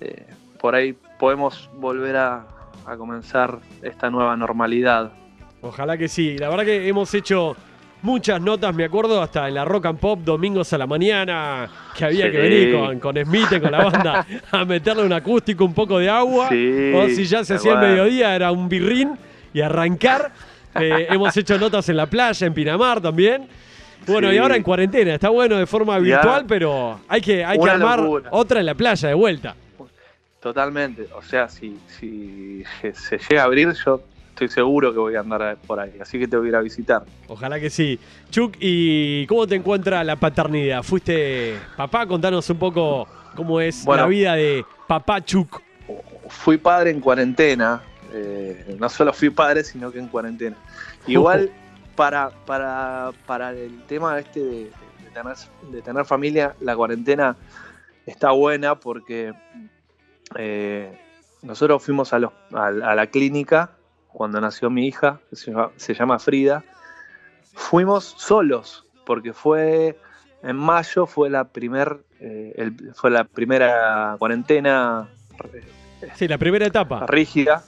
eh, 0.00 0.26
por 0.60 0.74
ahí 0.74 0.96
podemos 1.18 1.70
volver 1.74 2.16
a, 2.16 2.46
a 2.86 2.96
comenzar 2.96 3.58
esta 3.82 4.10
nueva 4.10 4.36
normalidad. 4.36 5.12
Ojalá 5.62 5.96
que 5.96 6.08
sí. 6.08 6.36
La 6.38 6.48
verdad 6.48 6.64
que 6.64 6.88
hemos 6.88 7.14
hecho 7.14 7.56
muchas 8.02 8.40
notas, 8.40 8.74
me 8.74 8.84
acuerdo, 8.84 9.22
hasta 9.22 9.48
en 9.48 9.54
la 9.54 9.64
Rock 9.64 9.86
and 9.86 9.98
Pop, 9.98 10.20
domingos 10.20 10.72
a 10.72 10.78
la 10.78 10.86
mañana, 10.86 11.70
que 11.96 12.04
había 12.04 12.30
que 12.30 12.38
venir 12.38 12.74
con, 12.74 12.98
con 12.98 13.24
Smith, 13.24 13.60
con 13.60 13.70
la 13.70 13.84
banda, 13.84 14.26
a 14.50 14.64
meterle 14.64 15.04
un 15.04 15.12
acústico, 15.12 15.64
un 15.64 15.74
poco 15.74 15.98
de 15.98 16.10
agua. 16.10 16.48
Sí, 16.48 16.92
o 16.94 17.08
si 17.08 17.24
ya 17.24 17.44
se 17.44 17.54
hacía 17.54 17.72
el 17.74 17.78
mediodía, 17.78 18.34
era 18.34 18.52
un 18.52 18.68
birrín 18.68 19.16
y 19.54 19.60
arrancar. 19.60 20.32
Eh, 20.74 21.06
hemos 21.10 21.36
hecho 21.36 21.58
notas 21.58 21.88
en 21.88 21.96
la 21.96 22.06
playa, 22.06 22.46
en 22.46 22.54
Pinamar 22.54 23.00
también. 23.00 23.46
Bueno, 24.06 24.28
Sí. 24.30 24.34
y 24.34 24.38
ahora 24.38 24.56
en 24.56 24.62
cuarentena, 24.62 25.14
está 25.14 25.28
bueno 25.28 25.56
de 25.56 25.66
forma 25.66 25.94
Ya. 25.98 26.00
virtual, 26.00 26.44
pero 26.46 27.00
hay 27.08 27.20
que, 27.20 27.44
hay 27.44 27.58
que 27.58 27.70
armar 27.70 28.00
locura. 28.00 28.28
otra 28.32 28.60
en 28.60 28.66
la 28.66 28.74
playa 28.74 29.08
de 29.08 29.14
vuelta. 29.14 29.54
Totalmente. 30.40 31.06
O 31.16 31.22
sea, 31.22 31.48
si, 31.48 31.78
si 32.00 32.64
se 32.94 33.18
llega 33.18 33.42
a 33.42 33.44
abrir, 33.44 33.72
yo 33.84 34.02
estoy 34.30 34.48
seguro 34.48 34.92
que 34.92 34.98
voy 34.98 35.14
a 35.14 35.20
andar 35.20 35.56
por 35.66 35.78
ahí. 35.78 35.92
Así 36.00 36.18
que 36.18 36.26
te 36.26 36.36
voy 36.36 36.46
a 36.46 36.48
ir 36.50 36.56
a 36.56 36.60
visitar. 36.60 37.02
Ojalá 37.28 37.60
que 37.60 37.70
sí. 37.70 37.98
Chuck, 38.30 38.56
¿y 38.58 39.24
cómo 39.26 39.46
te 39.46 39.54
encuentra 39.54 40.02
la 40.02 40.16
paternidad? 40.16 40.82
¿Fuiste 40.82 41.56
papá? 41.76 42.06
Contanos 42.06 42.48
un 42.50 42.58
poco 42.58 43.06
cómo 43.36 43.60
es 43.60 43.84
Bueno. 43.84 44.02
la 44.02 44.08
vida 44.08 44.34
de 44.34 44.64
papá 44.88 45.24
Chuck. 45.24 45.60
Fui 46.28 46.56
padre 46.56 46.90
en 46.90 47.00
cuarentena. 47.00 47.82
eh, 48.14 48.76
no 48.78 48.90
solo 48.90 49.10
fui 49.14 49.30
padre, 49.30 49.64
sino 49.64 49.90
que 49.90 49.98
en 49.98 50.06
cuarentena. 50.08 50.54
Igual, 51.06 51.50
para, 51.96 52.30
para, 52.46 53.12
para 53.26 53.50
el 53.52 53.82
tema 53.86 54.18
este 54.18 54.40
de, 54.40 54.64
de 54.64 55.10
tener, 55.12 55.36
de 55.70 55.82
tener 55.82 56.04
familia, 56.04 56.54
la 56.60 56.74
cuarentena 56.76 57.36
está 58.06 58.30
buena 58.32 58.74
porque 58.76 59.32
eh, 60.36 60.96
nosotros 61.42 61.82
fuimos 61.82 62.12
a, 62.12 62.18
los- 62.18 62.32
a- 62.52 62.66
a 62.66 62.94
la 62.94 63.06
clínica 63.06 63.70
cuando 64.08 64.40
nació 64.40 64.70
mi 64.70 64.86
hija, 64.86 65.20
que 65.30 65.36
se 65.36 65.50
llama, 65.50 65.70
se 65.76 65.94
llama 65.94 66.18
Frida. 66.18 66.62
Fuimos 67.54 68.04
solos, 68.04 68.86
porque 69.04 69.32
fue 69.32 69.98
en 70.42 70.56
mayo, 70.56 71.06
fue 71.06 71.30
la, 71.30 71.44
primer, 71.44 71.98
eh, 72.20 72.52
el- 72.56 72.94
fue 72.94 73.10
la 73.10 73.24
primera 73.24 74.16
cuarentena 74.18 75.08
eh, 75.54 76.10
Sí, 76.14 76.28
la 76.28 76.36
primera 76.38 76.66
etapa. 76.66 77.06
rígida, 77.06 77.64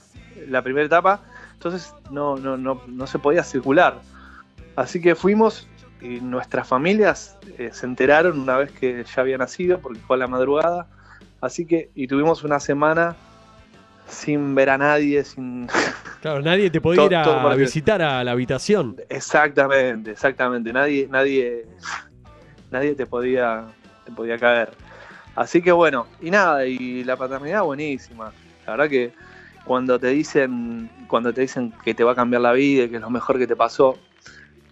la 0.49 0.61
primera 0.61 0.85
etapa, 0.85 1.21
entonces 1.53 1.93
no, 2.11 2.35
no, 2.37 2.57
no, 2.57 2.81
no 2.87 3.07
se 3.07 3.17
podía 3.19 3.43
circular. 3.43 4.01
Así 4.75 5.01
que 5.01 5.15
fuimos 5.15 5.67
y 6.01 6.19
nuestras 6.19 6.67
familias 6.67 7.37
eh, 7.57 7.69
se 7.71 7.85
enteraron 7.85 8.39
una 8.39 8.57
vez 8.57 8.71
que 8.71 9.03
ya 9.03 9.21
había 9.21 9.37
nacido, 9.37 9.79
porque 9.79 9.99
fue 9.99 10.15
a 10.17 10.19
la 10.19 10.27
madrugada. 10.27 10.87
Así 11.41 11.65
que, 11.65 11.89
y 11.95 12.07
tuvimos 12.07 12.43
una 12.43 12.59
semana 12.59 13.15
sin 14.07 14.53
ver 14.55 14.69
a 14.69 14.77
nadie, 14.77 15.23
sin... 15.23 15.67
Claro, 16.21 16.41
nadie 16.41 16.71
te 16.71 16.81
podía 16.81 17.21
Todo- 17.21 17.39
ir 17.47 17.53
a 17.53 17.55
visitar 17.55 18.01
a 18.01 18.23
la 18.23 18.31
habitación. 18.31 18.95
Exactamente, 19.09 20.09
exactamente. 20.11 20.73
Nadie, 20.73 21.07
nadie, 21.07 21.67
nadie 22.71 22.95
te 22.95 23.05
podía, 23.05 23.65
te 24.05 24.11
podía 24.11 24.35
caer. 24.39 24.71
Así 25.35 25.61
que 25.61 25.71
bueno, 25.71 26.07
y 26.21 26.31
nada, 26.31 26.65
y 26.65 27.03
la 27.03 27.15
paternidad 27.15 27.61
buenísima. 27.61 28.31
La 28.65 28.71
verdad 28.71 28.89
que 28.89 29.11
cuando 29.65 29.99
te 29.99 30.07
dicen, 30.07 30.89
cuando 31.07 31.31
te 31.31 31.41
dicen 31.41 31.71
que 31.83 31.93
te 31.93 32.03
va 32.03 32.13
a 32.13 32.15
cambiar 32.15 32.41
la 32.41 32.53
vida, 32.53 32.87
que 32.89 32.95
es 32.95 33.01
lo 33.01 33.11
mejor 33.11 33.37
que 33.37 33.45
te 33.45 33.55
pasó, 33.55 33.95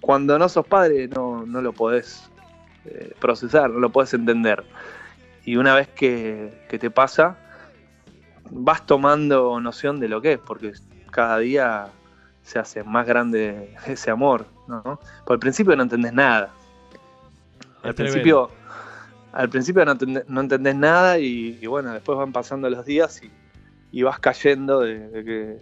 cuando 0.03 0.38
no 0.38 0.50
sos 0.50 0.67
padre 0.67 1.07
no, 1.07 1.45
no 1.45 1.62
lo 1.62 1.72
podés 1.72 2.29
eh, 2.83 3.13
procesar, 3.22 3.69
no 3.69 3.79
lo 3.79 3.89
podés 3.89 4.13
entender. 4.13 4.62
Y 5.45 5.55
una 5.55 5.74
vez 5.75 5.88
que, 5.88 6.65
que 6.67 6.77
te 6.77 6.91
pasa, 6.91 7.38
vas 8.51 8.86
tomando 8.86 9.62
noción 9.62 10.01
de 10.01 10.10
lo 10.10 10.22
que 10.22 10.33
es, 10.33 10.39
porque 10.39 10.74
cada 11.10 11.38
día 11.39 11.88
se 12.41 12.60
hace 12.60 12.83
más 12.83 13.07
grande 13.07 13.74
ese 13.88 14.12
amor, 14.12 14.45
¿no? 14.67 15.00
Por 15.25 15.36
el 15.36 15.39
principio 15.39 15.74
no 15.77 15.83
entendés 15.83 16.12
nada. 16.12 16.51
Al 17.81 17.91
Es 17.91 17.95
tremendo. 17.95 17.95
principio, 17.95 18.50
al 19.31 19.48
principio 19.48 19.86
no, 19.86 19.93
entendés, 19.93 20.27
no 20.27 20.41
entendés 20.41 20.75
nada 20.75 21.17
y, 21.17 21.60
y 21.62 21.65
bueno, 21.67 21.93
después 21.93 22.17
van 22.17 22.33
pasando 22.33 22.69
los 22.69 22.86
días 22.86 23.22
y, 23.24 23.31
y 23.98 24.03
vas 24.03 24.19
cayendo 24.19 24.81
de, 24.81 25.07
de 25.07 25.24
que 25.24 25.57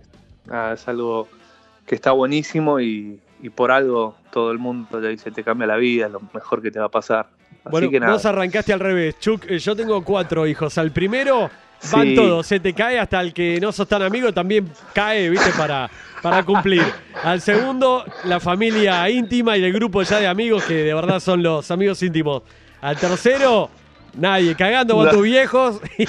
nada, 0.47 0.73
es 0.73 0.87
algo 0.87 1.27
que 1.85 1.93
está 1.93 2.11
buenísimo 2.11 2.79
y, 2.79 3.21
y 3.41 3.49
por 3.49 3.71
algo 3.71 4.15
todo 4.31 4.51
el 4.51 4.57
mundo 4.59 4.99
te 4.99 5.07
dice 5.09 5.31
te 5.31 5.43
cambia 5.43 5.67
la 5.67 5.77
vida, 5.77 6.05
es 6.07 6.11
lo 6.11 6.21
mejor 6.33 6.61
que 6.61 6.71
te 6.71 6.79
va 6.79 6.85
a 6.85 6.89
pasar. 6.89 7.27
Así 7.63 7.69
Bueno, 7.69 7.89
que 7.89 7.99
nada. 7.99 8.13
vos 8.13 8.25
arrancaste 8.25 8.73
al 8.73 8.79
revés. 8.79 9.19
Chuck, 9.19 9.45
eh, 9.49 9.59
yo 9.59 9.75
tengo 9.75 10.03
cuatro 10.03 10.47
hijos. 10.47 10.77
Al 10.77 10.91
primero 10.91 11.49
van 11.91 12.07
Sí. 12.07 12.15
todos, 12.15 12.45
se 12.47 12.59
te 12.59 12.73
cae 12.73 12.97
hasta 12.99 13.19
el 13.21 13.33
que 13.33 13.59
no 13.61 13.71
sos 13.71 13.87
tan 13.87 14.01
amigo 14.01 14.31
también 14.33 14.69
cae, 14.93 15.29
viste, 15.29 15.51
para, 15.57 15.89
para 16.21 16.43
cumplir. 16.43 16.83
Al 17.23 17.41
segundo, 17.41 18.03
la 18.25 18.39
familia 18.39 19.07
íntima 19.09 19.57
y 19.57 19.63
el 19.63 19.73
grupo 19.73 20.01
ya 20.03 20.19
de 20.19 20.27
amigos 20.27 20.63
que 20.63 20.75
de 20.75 20.93
verdad 20.93 21.19
son 21.19 21.43
los 21.43 21.69
amigos 21.71 22.01
íntimos. 22.03 22.43
Al 22.81 22.97
tercero, 22.97 23.69
nadie, 24.13 24.55
cagando 24.55 24.95
con 24.95 25.05
No. 25.05 25.11
tus 25.11 25.23
viejos 25.23 25.81
y, 25.97 26.03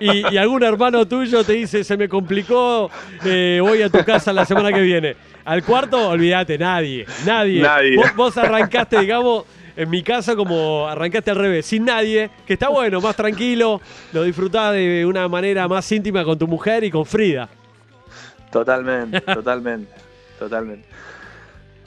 y- 0.00 0.24
y 0.32 0.36
algún 0.36 0.62
hermano 0.62 1.06
tuyo 1.06 1.44
te 1.44 1.52
dice, 1.54 1.84
se 1.84 1.96
me 1.96 2.08
complicó, 2.08 2.90
eh, 3.24 3.58
voy 3.60 3.82
a 3.82 3.88
tu 3.90 4.04
casa 4.04 4.32
la 4.32 4.44
semana 4.44 4.72
que 4.72 4.80
viene. 4.80 5.16
Al 5.44 5.64
cuarto, 5.64 6.08
olvídate, 6.10 6.58
nadie, 6.58 7.06
nadie. 7.24 7.62
Nadie. 7.62 7.96
Vos, 7.96 8.14
vos 8.14 8.36
arrancaste, 8.38 9.00
digamos, 9.00 9.44
en 9.76 9.88
mi 9.88 10.02
caso, 10.02 10.36
como 10.36 10.86
arrancaste 10.86 11.30
al 11.30 11.36
revés, 11.38 11.64
sin 11.66 11.84
nadie, 11.86 12.30
que 12.46 12.52
está 12.54 12.68
bueno, 12.68 13.00
más 13.00 13.16
tranquilo, 13.16 13.80
lo 14.12 14.22
disfrutás 14.24 14.74
de 14.74 15.06
una 15.06 15.26
manera 15.28 15.66
más 15.68 15.90
íntima 15.92 16.24
con 16.24 16.38
tu 16.38 16.46
mujer 16.46 16.84
y 16.84 16.90
con 16.90 17.06
Frida. 17.06 17.48
Totalmente, 18.52 19.20
totalmente, 19.34 19.92
totalmente. 20.38 20.86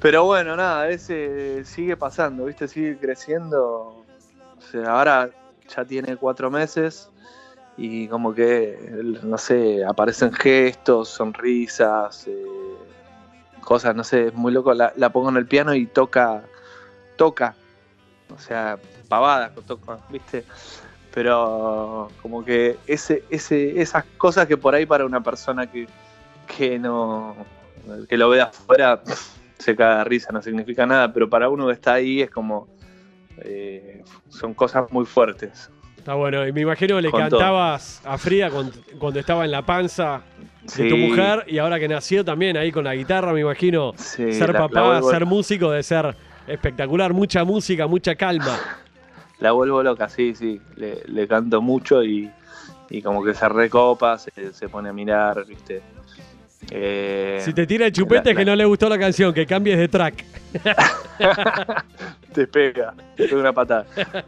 Pero 0.02 0.26
bueno, 0.26 0.56
nada, 0.56 0.90
ese 0.90 1.64
sigue 1.66 1.96
pasando, 1.96 2.46
¿viste? 2.46 2.68
Sigue 2.68 2.98
creciendo. 2.98 4.03
Ahora 4.88 5.30
ya 5.76 5.86
tiene 5.86 6.16
cuatro 6.18 6.50
meses 6.50 7.10
y 7.78 8.08
como 8.08 8.34
que, 8.34 8.78
no 9.24 9.38
sé, 9.38 9.84
aparecen 9.84 10.32
gestos, 10.32 11.10
sonrisas, 11.10 12.28
eh, 12.28 12.46
cosas, 13.62 13.96
no 13.96 14.04
sé, 14.04 14.28
es 14.28 14.34
muy 14.34 14.52
loco. 14.52 14.74
La, 14.74 15.10
pongo 15.12 15.30
en 15.30 15.38
el 15.38 15.48
piano 15.48 15.74
y 15.74 15.88
toca, 15.88 16.44
toca. 17.16 17.56
O 18.36 18.40
sea, 18.40 18.78
pavadas, 19.08 19.54
toca, 19.66 20.00
¿viste? 20.10 20.44
Pero 21.14 22.10
como 22.22 22.44
que 22.44 22.78
ese, 22.88 23.24
ese, 23.30 23.80
esas 23.82 24.04
cosas 24.18 24.48
que 24.48 24.58
por 24.58 24.74
ahí 24.74 24.86
para 24.86 25.06
una 25.06 25.22
persona 25.22 25.70
que, 25.70 25.88
que 26.48 26.80
no 26.80 27.36
que 28.10 28.18
lo 28.18 28.30
ve 28.30 28.38
de 28.38 28.44
afuera 28.44 29.02
se 29.58 29.76
caga 29.76 30.00
de 30.00 30.04
risa, 30.06 30.32
no 30.32 30.42
significa 30.42 30.86
nada, 30.86 31.14
pero 31.14 31.30
para 31.30 31.50
uno 31.50 31.68
que 31.68 31.74
está 31.74 31.94
ahí 31.94 32.22
es 32.22 32.30
como 32.30 32.68
eh, 33.42 34.04
son 34.30 34.54
cosas 34.54 34.92
muy 34.92 35.06
fuertes. 35.06 35.70
Está 35.98 36.16
bueno, 36.16 36.46
y 36.46 36.52
me 36.52 36.62
imagino 36.62 36.98
que 36.98 37.02
le 37.04 37.12
Con 37.12 37.22
cantabas 37.22 38.02
a 38.06 38.18
Frida 38.18 38.50
cuando, 38.52 38.74
cuando 39.00 39.20
estaba 39.20 39.46
en 39.46 39.52
la 39.52 39.62
panza 39.62 40.22
de 40.76 40.90
tu 40.90 40.98
mujer 40.98 41.46
y 41.48 41.60
ahora 41.60 41.80
que 41.80 41.88
nació 41.88 42.26
también 42.26 42.58
ahí 42.58 42.72
con 42.72 42.84
la 42.84 42.94
guitarra, 42.96 43.32
me 43.32 43.40
imagino. 43.42 43.94
sí, 43.98 44.34
ser 44.34 44.52
la- 44.52 44.60
papá, 44.60 45.02
ser 45.04 45.26
músico, 45.26 45.72
de 45.72 45.82
ser 45.82 46.14
espectacular, 46.48 47.14
mucha 47.14 47.44
música, 47.46 47.88
mucha 47.88 48.16
calma. 48.16 48.58
La 49.40 49.52
vuelvo 49.52 49.84
loca, 49.84 50.08
sí, 50.08 50.34
sí. 50.36 50.62
Le, 50.78 51.02
le 51.06 51.28
canto 51.28 51.62
mucho 51.62 52.02
y, 52.04 52.30
y 52.90 53.02
como 53.02 53.24
que 53.24 53.34
se 53.34 53.48
recopa, 53.50 54.18
se, 54.18 54.54
se 54.54 54.70
pone 54.70 54.90
a 54.90 54.94
mirar, 54.94 55.46
¿viste? 55.46 55.82
Eh, 56.76 57.38
Si 57.42 57.54
te 57.54 57.68
tira 57.68 57.86
el 57.86 57.92
chupete 57.92 58.32
es 58.32 58.36
la- 58.36 58.40
que 58.42 58.46
no 58.46 58.56
le 58.56 58.66
gustó 58.66 58.90
la 58.90 58.98
canción, 58.98 59.32
que 59.34 59.46
cambies 59.46 59.78
de 59.78 59.88
track. 59.88 60.26
te 62.34 62.48
pega, 62.48 62.94
te 63.16 63.28
pega 63.28 63.40
una 63.42 63.54
patada. 63.54 63.86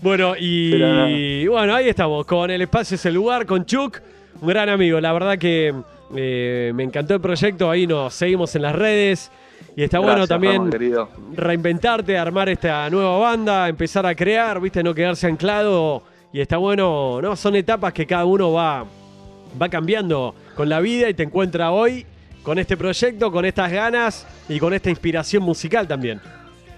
Bueno, 0.00 0.34
y 0.38 1.44
bueno, 1.48 1.74
ahí 1.74 1.88
estamos, 1.88 2.24
con 2.24 2.48
el 2.52 2.62
espacio 2.62 2.94
es 2.94 3.04
el 3.06 3.14
lugar, 3.14 3.46
con 3.46 3.66
Chuck, 3.66 3.98
un 4.40 4.46
gran 4.48 4.68
amigo. 4.68 5.00
La 5.00 5.12
verdad 5.12 5.36
que 5.36 5.74
eh, 6.14 6.70
me 6.72 6.84
encantó 6.84 7.14
el 7.14 7.20
proyecto, 7.20 7.68
ahí 7.68 7.84
nos 7.88 8.14
seguimos 8.14 8.54
en 8.54 8.62
las 8.62 8.76
redes. 8.76 9.28
Y 9.74 9.82
está 9.82 9.98
bueno 9.98 10.28
también 10.28 10.70
Ramón, 10.70 11.08
reinventarte, 11.34 12.16
armar 12.16 12.48
esta 12.48 12.88
nueva 12.90 13.18
banda, 13.18 13.68
empezar 13.68 14.06
a 14.06 14.14
crear, 14.14 14.60
viste, 14.60 14.84
no 14.84 14.94
quedarse 14.94 15.26
anclado. 15.26 16.04
Y 16.32 16.40
está 16.40 16.58
bueno, 16.58 17.20
¿no? 17.20 17.34
Son 17.34 17.56
etapas 17.56 17.92
que 17.92 18.06
cada 18.06 18.24
uno 18.24 18.52
va, 18.52 18.84
va 19.60 19.68
cambiando 19.68 20.32
con 20.58 20.68
la 20.68 20.80
vida 20.80 21.08
y 21.08 21.14
te 21.14 21.22
encuentra 21.22 21.70
hoy 21.70 22.04
con 22.42 22.58
este 22.58 22.76
proyecto, 22.76 23.30
con 23.30 23.44
estas 23.44 23.70
ganas 23.70 24.26
y 24.48 24.58
con 24.58 24.74
esta 24.74 24.90
inspiración 24.90 25.44
musical 25.44 25.86
también. 25.86 26.20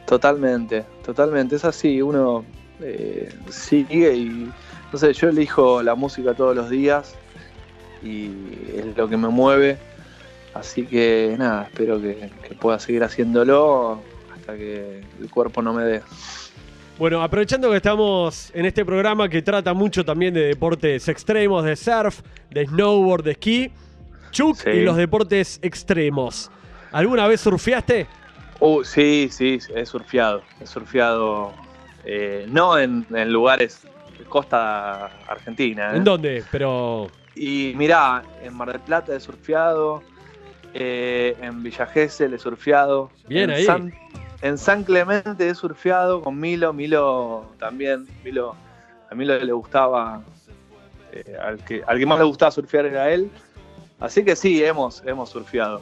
Totalmente, 0.06 0.84
totalmente. 1.02 1.56
Es 1.56 1.64
así, 1.64 2.02
uno 2.02 2.44
eh, 2.82 3.30
sigue 3.48 4.14
y, 4.14 4.52
no 4.92 4.98
sé, 4.98 5.14
yo 5.14 5.30
elijo 5.30 5.82
la 5.82 5.94
música 5.94 6.34
todos 6.34 6.54
los 6.54 6.68
días 6.68 7.14
y 8.02 8.26
es 8.76 8.94
lo 8.94 9.08
que 9.08 9.16
me 9.16 9.28
mueve. 9.28 9.78
Así 10.52 10.84
que 10.84 11.34
nada, 11.38 11.62
espero 11.62 11.98
que, 12.02 12.30
que 12.46 12.54
pueda 12.56 12.78
seguir 12.78 13.02
haciéndolo 13.02 13.98
hasta 14.36 14.56
que 14.56 15.00
el 15.22 15.30
cuerpo 15.30 15.62
no 15.62 15.72
me 15.72 15.84
dé. 15.84 16.02
Bueno, 17.00 17.22
aprovechando 17.22 17.70
que 17.70 17.78
estamos 17.78 18.50
en 18.54 18.66
este 18.66 18.84
programa 18.84 19.26
que 19.26 19.40
trata 19.40 19.72
mucho 19.72 20.04
también 20.04 20.34
de 20.34 20.42
deportes 20.48 21.08
extremos, 21.08 21.64
de 21.64 21.74
surf, 21.74 22.20
de 22.50 22.66
snowboard, 22.66 23.24
de 23.24 23.30
esquí, 23.30 23.72
Chuck 24.32 24.56
Sí. 24.56 24.68
y 24.68 24.80
los 24.82 24.96
deportes 24.98 25.58
extremos. 25.62 26.50
¿Alguna 26.92 27.26
vez 27.26 27.40
surfeaste? 27.40 28.06
Uh, 28.60 28.84
sí, 28.84 29.28
sí, 29.32 29.58
he 29.74 29.86
surfeado. 29.86 30.42
He 30.60 30.66
surfeado, 30.66 31.54
eh, 32.04 32.44
no 32.50 32.78
en, 32.78 33.06
en 33.14 33.32
lugares 33.32 33.80
de 34.18 34.24
costa 34.26 35.06
argentina. 35.26 35.94
¿eh? 35.94 35.96
¿En 35.96 36.04
dónde? 36.04 36.44
Pero. 36.52 37.10
Y 37.34 37.72
mirá, 37.76 38.22
en 38.42 38.54
Mar 38.54 38.70
del 38.72 38.80
Plata 38.82 39.16
he 39.16 39.20
surfeado, 39.20 40.02
eh, 40.74 41.34
en 41.40 41.62
Villa 41.62 41.86
Gesell 41.86 42.34
he 42.34 42.38
surfeado. 42.38 43.10
Bien 43.26 43.44
en 43.48 43.56
ahí. 43.56 43.64
San, 43.64 43.94
en 44.42 44.58
San 44.58 44.84
Clemente 44.84 45.48
he 45.48 45.54
surfeado 45.54 46.22
con 46.22 46.38
Milo, 46.38 46.72
Milo 46.72 47.46
también, 47.58 48.06
Milo, 48.24 48.54
a 49.10 49.14
Milo 49.14 49.38
le 49.38 49.52
gustaba, 49.52 50.22
eh, 51.12 51.36
al, 51.42 51.58
que, 51.64 51.82
al 51.86 51.98
que 51.98 52.06
más 52.06 52.18
le 52.18 52.24
gustaba 52.24 52.50
surfear 52.50 52.86
era 52.86 53.10
él. 53.10 53.30
Así 53.98 54.24
que 54.24 54.34
sí, 54.34 54.64
hemos, 54.64 55.02
hemos 55.04 55.28
surfeado. 55.30 55.80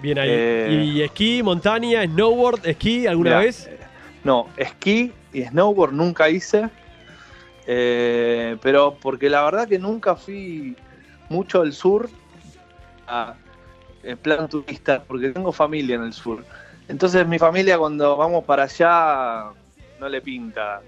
Bien 0.00 0.18
ahí. 0.18 0.28
Eh. 0.32 0.82
¿Y 0.86 1.02
esquí, 1.02 1.42
montaña, 1.42 2.04
snowboard, 2.04 2.66
esquí 2.66 3.06
alguna 3.06 3.30
Mirá, 3.30 3.40
vez? 3.40 3.66
eh, 3.66 3.78
No, 4.24 4.48
esquí 4.56 5.12
y 5.32 5.42
snowboard 5.44 5.92
nunca 5.92 6.28
hice. 6.30 6.70
eh, 7.66 8.56
pero 8.62 8.96
porque 9.00 9.28
la 9.28 9.42
verdad 9.44 9.68
que 9.68 9.78
nunca 9.78 10.16
fui 10.16 10.74
mucho 11.28 11.60
al 11.60 11.72
sur 11.74 12.08
a- 13.06 13.34
en 14.02 14.16
plan 14.16 14.48
turista, 14.48 15.02
porque 15.06 15.28
tengo 15.30 15.52
familia 15.52 15.96
en 15.96 16.04
el 16.04 16.12
sur. 16.14 16.42
Entonces 16.88 17.26
mi 17.26 17.38
familia 17.38 17.78
cuando 17.78 18.16
vamos 18.16 18.44
para 18.44 18.64
allá 18.64 19.50
no 20.00 20.08
le 20.08 20.20
pinta 20.22 20.80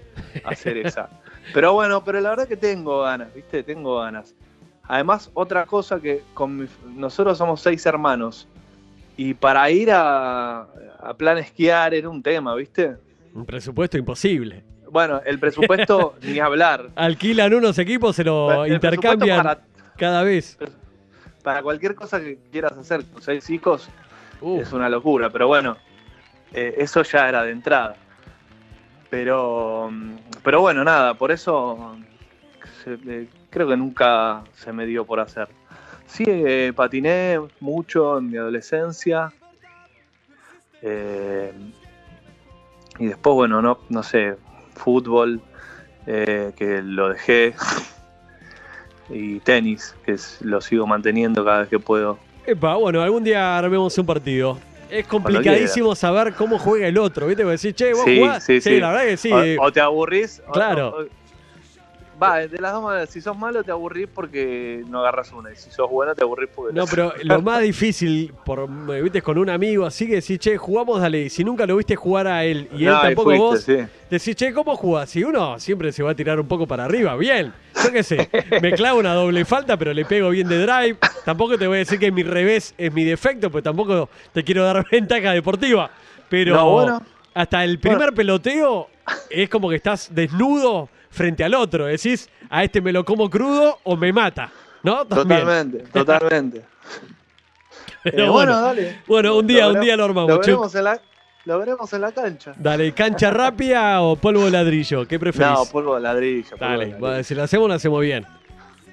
hacer 0.43 0.77
esa. 0.85 1.09
Pero 1.53 1.73
bueno, 1.73 2.03
pero 2.03 2.19
la 2.21 2.29
verdad 2.31 2.47
que 2.47 2.57
tengo 2.57 3.01
ganas, 3.03 3.33
¿viste? 3.33 3.63
Tengo 3.63 3.99
ganas. 3.99 4.33
Además, 4.83 5.29
otra 5.33 5.65
cosa 5.65 5.99
que 5.99 6.23
con 6.33 6.57
mi- 6.57 6.67
nosotros 6.95 7.37
somos 7.37 7.61
seis 7.61 7.85
hermanos 7.85 8.47
y 9.17 9.33
para 9.33 9.69
ir 9.69 9.91
a, 9.91 10.61
a 10.61 11.13
plan 11.17 11.37
esquiar 11.37 11.93
era 11.93 12.09
un 12.09 12.21
tema, 12.23 12.55
¿viste? 12.55 12.95
Un 13.33 13.45
presupuesto 13.45 13.97
imposible. 13.97 14.63
Bueno, 14.89 15.21
el 15.25 15.39
presupuesto 15.39 16.15
ni 16.23 16.39
hablar. 16.39 16.89
Alquilan 16.95 17.53
unos 17.53 17.77
equipos, 17.79 18.15
se 18.15 18.23
lo 18.23 18.65
El 18.65 18.73
intercambian 18.73 19.43
Para, 19.43 19.61
cada 19.97 20.23
vez. 20.23 20.57
para 21.43 21.61
cualquier 21.61 21.95
cosa 21.95 22.19
que 22.19 22.37
quieras 22.51 22.73
hacer 22.73 23.05
con 23.05 23.21
seis 23.21 23.49
hijos 23.49 23.87
es 24.59 24.73
una 24.73 24.89
locura, 24.89 25.29
pero 25.29 25.47
bueno, 25.47 25.77
eh, 26.53 26.75
eso 26.77 27.01
ya 27.03 27.27
era 27.29 27.43
de 27.43 27.51
entrada. 27.51 27.95
Pero, 29.09 29.89
mm, 29.91 30.15
pero 30.43 30.61
bueno, 30.61 30.83
nada, 30.83 31.13
por 31.15 31.31
eso 31.31 31.97
se- 32.83 32.97
eh, 33.07 33.27
creo 33.49 33.67
que 33.67 33.77
nunca 33.77 34.43
se 34.55 34.71
me 34.71 34.85
dio 34.85 35.05
por 35.05 35.19
hacer. 35.19 35.47
Sí, 36.05 36.23
eh, 36.27 36.73
patiné 36.75 37.39
mucho 37.59 38.17
en 38.17 38.29
mi 38.29 38.37
adolescencia. 38.37 39.31
eh, 40.83 41.53
y 42.99 43.05
después, 43.07 43.35
bueno, 43.35 43.61
no, 43.61 43.77
no 43.89 44.01
sé, 44.03 44.35
fútbol, 44.75 45.39
que 46.05 46.81
lo 46.83 47.09
dejé. 47.09 47.53
Y 49.13 49.39
tenis, 49.41 49.93
que 50.05 50.15
lo 50.39 50.61
sigo 50.61 50.87
manteniendo 50.87 51.43
cada 51.43 51.59
vez 51.61 51.67
que 51.69 51.79
puedo. 51.79 52.17
Epa, 52.45 52.75
bueno, 52.75 53.01
algún 53.01 53.23
día 53.23 53.57
armemos 53.57 53.97
un 53.97 54.05
partido. 54.05 54.57
Es 54.91 55.07
complicadísimo 55.07 55.95
saber 55.95 56.33
cómo 56.33 56.59
juega 56.59 56.87
el 56.87 56.97
otro, 56.97 57.27
¿viste? 57.27 57.43
Porque 57.43 57.57
decís, 57.57 57.73
che, 57.75 57.93
vos 57.93 58.03
Sí, 58.05 58.19
jugás. 58.19 58.43
sí, 58.43 58.59
sí. 58.61 58.79
la 58.79 58.89
verdad 58.91 59.05
que 59.05 59.17
sí. 59.17 59.31
O, 59.31 59.63
o 59.63 59.71
te 59.71 59.79
aburrís. 59.79 60.41
Claro. 60.51 60.89
o- 60.89 61.01
o- 61.03 61.05
va, 62.21 62.39
de 62.47 62.57
las 62.59 62.73
dos 62.73 62.83
maneras. 62.83 63.09
Si 63.09 63.21
sos 63.21 63.37
malo, 63.37 63.63
te 63.63 63.71
aburrís 63.71 64.07
porque 64.13 64.83
no 64.87 64.99
agarras 64.99 65.31
una. 65.31 65.51
Y 65.51 65.55
si 65.55 65.71
sos 65.71 65.89
bueno, 65.89 66.13
te 66.15 66.23
aburrís 66.23 66.49
porque 66.53 66.73
No, 66.73 66.85
pero 66.85 67.13
lo 67.23 67.41
más 67.41 67.61
difícil, 67.61 68.33
por, 68.45 68.67
viste, 69.01 69.21
con 69.21 69.37
un 69.37 69.49
amigo 69.49 69.85
así 69.85 70.07
que 70.07 70.15
decís, 70.15 70.39
che, 70.39 70.57
jugamos, 70.57 71.01
dale. 71.01 71.23
Y 71.23 71.29
si 71.29 71.43
nunca 71.43 71.65
lo 71.65 71.77
viste 71.77 71.95
jugar 71.95 72.27
a 72.27 72.43
él 72.43 72.67
y 72.73 72.85
él 72.85 72.91
No, 72.91 72.99
y 72.99 73.01
tampoco 73.01 73.29
fuiste, 73.29 73.77
vos, 73.77 73.87
sí. 73.87 73.91
decís, 74.09 74.35
che, 74.35 74.53
¿cómo 74.53 74.75
jugás? 74.75 75.15
Y 75.15 75.23
uno 75.23 75.59
siempre 75.59 75.91
se 75.91 76.03
va 76.03 76.11
a 76.11 76.15
tirar 76.15 76.39
un 76.39 76.47
poco 76.47 76.67
para 76.67 76.85
arriba, 76.85 77.15
bien. 77.15 77.53
Yo 77.83 77.91
qué 77.91 78.03
sé, 78.03 78.29
me 78.61 78.73
clavo 78.73 78.99
una 78.99 79.13
doble 79.13 79.43
falta, 79.45 79.77
pero 79.77 79.93
le 79.93 80.05
pego 80.05 80.29
bien 80.29 80.47
de 80.47 80.59
drive. 80.61 80.97
Tampoco 81.25 81.57
te 81.57 81.67
voy 81.67 81.77
a 81.77 81.79
decir 81.79 81.97
que 81.99 82.11
mi 82.11 82.23
revés 82.23 82.73
es 82.77 82.93
mi 82.93 83.03
defecto, 83.03 83.49
pues 83.49 83.63
tampoco 83.63 84.09
te 84.33 84.43
quiero 84.43 84.63
dar 84.63 84.85
ventaja 84.91 85.31
deportiva. 85.31 85.89
Pero 86.29 86.55
No, 86.55 86.69
bueno. 86.71 87.01
hasta 87.33 87.63
el 87.63 87.79
primer 87.79 88.13
peloteo 88.13 88.87
es 89.29 89.49
como 89.49 89.69
que 89.69 89.75
estás 89.75 90.09
desnudo 90.13 90.89
frente 91.11 91.43
al 91.43 91.53
otro. 91.53 91.85
Decís, 91.85 92.27
a 92.49 92.63
este 92.63 92.81
me 92.81 92.91
lo 92.91 93.05
como 93.05 93.29
crudo 93.29 93.79
o 93.83 93.95
me 93.95 94.11
mata. 94.11 94.49
¿No? 94.83 95.05
También. 95.05 95.41
Totalmente, 95.41 95.77
totalmente. 95.93 96.61
Pero 98.03 98.25
Eh, 98.25 98.29
bueno, 98.29 98.59
dale. 98.61 99.01
Bueno, 99.07 99.37
un 99.37 99.45
día, 99.45 99.67
Lo 99.67 99.73
un 99.75 99.81
día 99.81 99.95
lo 99.95 100.05
armamos, 100.05 100.29
Lo 100.31 100.39
veremos, 100.39 100.73
en 100.73 100.83
la, 100.85 100.99
lo 101.45 101.59
veremos 101.59 101.93
en 101.93 102.01
la 102.01 102.11
cancha. 102.11 102.53
Dale, 102.57 102.91
cancha 102.93 103.29
rápida 103.29 104.01
o 104.01 104.15
polvo 104.15 104.45
de 104.45 104.51
ladrillo, 104.51 105.07
¿qué 105.07 105.19
preferís? 105.19 105.51
No, 105.51 105.65
polvo 105.65 105.95
de 105.95 106.01
ladrillo. 106.01 106.49
polvo 106.57 106.65
de 106.65 106.77
Dale, 106.77 106.99
ladrillo. 106.99 107.23
si 107.23 107.35
lo 107.35 107.43
hacemos, 107.43 107.67
lo 107.67 107.73
hacemos 107.75 108.01
bien. 108.01 108.25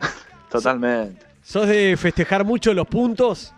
Totalmente. 0.50 1.24
¿Sos 1.42 1.66
de 1.66 1.96
festejar 1.96 2.44
mucho 2.44 2.74
los 2.74 2.87
puntos? 2.87 3.54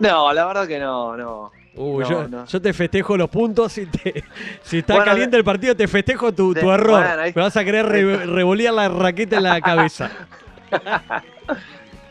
No, 0.00 0.32
la 0.32 0.44
verdad 0.46 0.66
que 0.66 0.78
no, 0.80 1.16
no. 1.16 1.52
Uh, 1.76 2.00
No, 2.00 2.08
yo, 2.10 2.28
no. 2.28 2.46
yo 2.46 2.60
te 2.60 2.72
festejo 2.72 3.16
los 3.16 3.30
puntos 3.30 3.78
y 3.78 3.86
te, 3.86 4.24
si 4.62 4.78
está 4.78 4.94
Bueno, 4.94 5.10
caliente 5.12 5.36
el 5.36 5.44
partido 5.44 5.74
te 5.76 5.86
festejo 5.88 6.32
tu, 6.32 6.52
error. 6.52 6.90
bueno, 6.90 7.22
ahí- 7.22 7.32
Me 7.34 7.42
vas 7.42 7.56
a 7.56 7.64
querer 7.64 7.86
re- 7.86 8.26
revolear 8.26 8.74
la 8.74 8.88
raqueta 8.88 9.36
en 9.36 9.42
la 9.44 9.60
cabeza. 9.60 10.10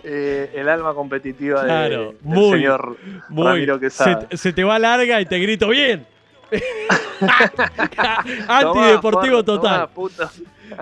Eh, 0.02 0.52
el 0.56 0.68
alma 0.70 0.94
competitiva 0.94 1.62
Claro, 1.64 2.14
de, 2.22 2.36
del 2.36 2.52
señor 2.52 2.98
Muy. 3.28 3.68
Se, 3.90 4.38
se 4.38 4.54
te 4.54 4.64
va 4.64 4.80
larga 4.80 5.20
y 5.20 5.26
te 5.26 5.38
grito 5.40 5.68
bien. 5.68 6.06
Antideportivo 8.48 9.44
total. 9.44 9.90
tomá. 9.94 10.32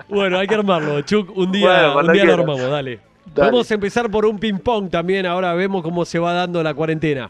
Bueno, 0.08 0.38
hay 0.38 0.46
que 0.46 0.54
armarlo, 0.54 1.00
Chuck. 1.02 1.36
Un 1.36 1.50
día, 1.52 1.88
Bueno, 1.92 2.08
un 2.08 2.12
día 2.12 2.24
lo 2.24 2.34
armamos, 2.34 2.60
dale. 2.70 3.00
Dale. 3.34 3.50
Vamos 3.50 3.70
a 3.70 3.74
empezar 3.74 4.10
por 4.10 4.24
un 4.24 4.38
ping-pong 4.38 4.88
también. 4.90 5.26
Ahora 5.26 5.52
vemos 5.54 5.82
cómo 5.82 6.04
se 6.04 6.18
va 6.18 6.32
dando 6.32 6.62
la 6.62 6.72
cuarentena. 6.74 7.28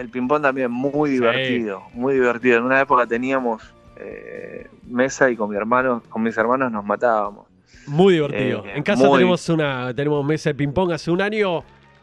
El 0.00 0.08
ping-pong 0.08 0.40
también 0.42 0.70
muy 0.70 1.10
Sí. 1.10 1.14
divertido, 1.16 1.82
muy 1.92 2.14
divertido. 2.14 2.56
En 2.58 2.64
una 2.64 2.80
época 2.80 3.06
teníamos 3.06 3.62
eh, 4.02 4.66
mesa 4.88 5.30
y 5.30 5.36
con 5.36 5.50
mi 5.50 5.56
hermano, 5.56 6.02
con 6.08 6.22
mis 6.22 6.34
hermanos 6.38 6.72
nos 6.72 6.82
matábamos. 6.84 7.46
Muy 7.86 8.14
divertido. 8.14 8.64
Eh, 8.64 8.72
en 8.76 8.82
casa 8.82 9.04
muy. 9.06 9.18
tenemos 9.18 9.46
una 9.50 9.92
tenemos 9.94 10.24
mesa 10.24 10.50
de 10.50 10.54
ping-pong. 10.54 10.92
Hace 10.92 11.10
un 11.10 11.20
año 11.20 11.62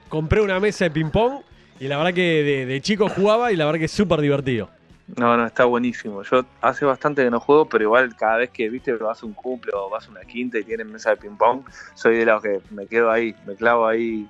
compré 0.10 0.42
una 0.42 0.60
mesa 0.60 0.86
de 0.86 0.92
ping-pong 0.92 1.40
y 1.80 1.88
la 1.88 1.98
verdad 1.98 2.14
que 2.14 2.44
de, 2.44 2.66
de 2.68 2.82
chico 2.82 3.10
jugaba 3.10 3.52
y 3.52 3.56
la 3.56 3.66
verdad 3.66 3.80
que 3.80 3.86
es 3.86 3.92
súper 3.92 4.22
divertido. 4.22 4.70
No, 5.16 5.36
no, 5.38 5.48
está 5.48 5.66
buenísimo. 5.66 6.22
Yo 6.22 6.46
hace 6.62 6.86
bastante 6.86 7.24
que 7.24 7.32
no 7.32 7.40
juego, 7.40 7.68
pero 7.68 7.84
igual 7.86 8.16
cada 8.16 8.38
vez 8.38 8.52
que 8.52 8.70
viste 8.70 8.94
vas 8.94 9.24
a 9.24 9.26
un 9.26 9.34
cumple 9.34 9.72
o 9.74 9.90
vas 9.90 10.06
a 10.08 10.12
una 10.12 10.22
quinta 10.22 10.60
y 10.60 10.64
tienen 10.66 10.92
mesa 10.92 11.10
de 11.12 11.18
ping-pong, 11.18 11.62
soy 11.96 12.18
de 12.18 12.26
los 12.26 12.44
que 12.44 12.60
me 12.70 12.86
quedo 12.86 13.10
ahí, 13.10 13.34
me 13.48 13.56
clavo 13.56 13.88
ahí 13.88 14.28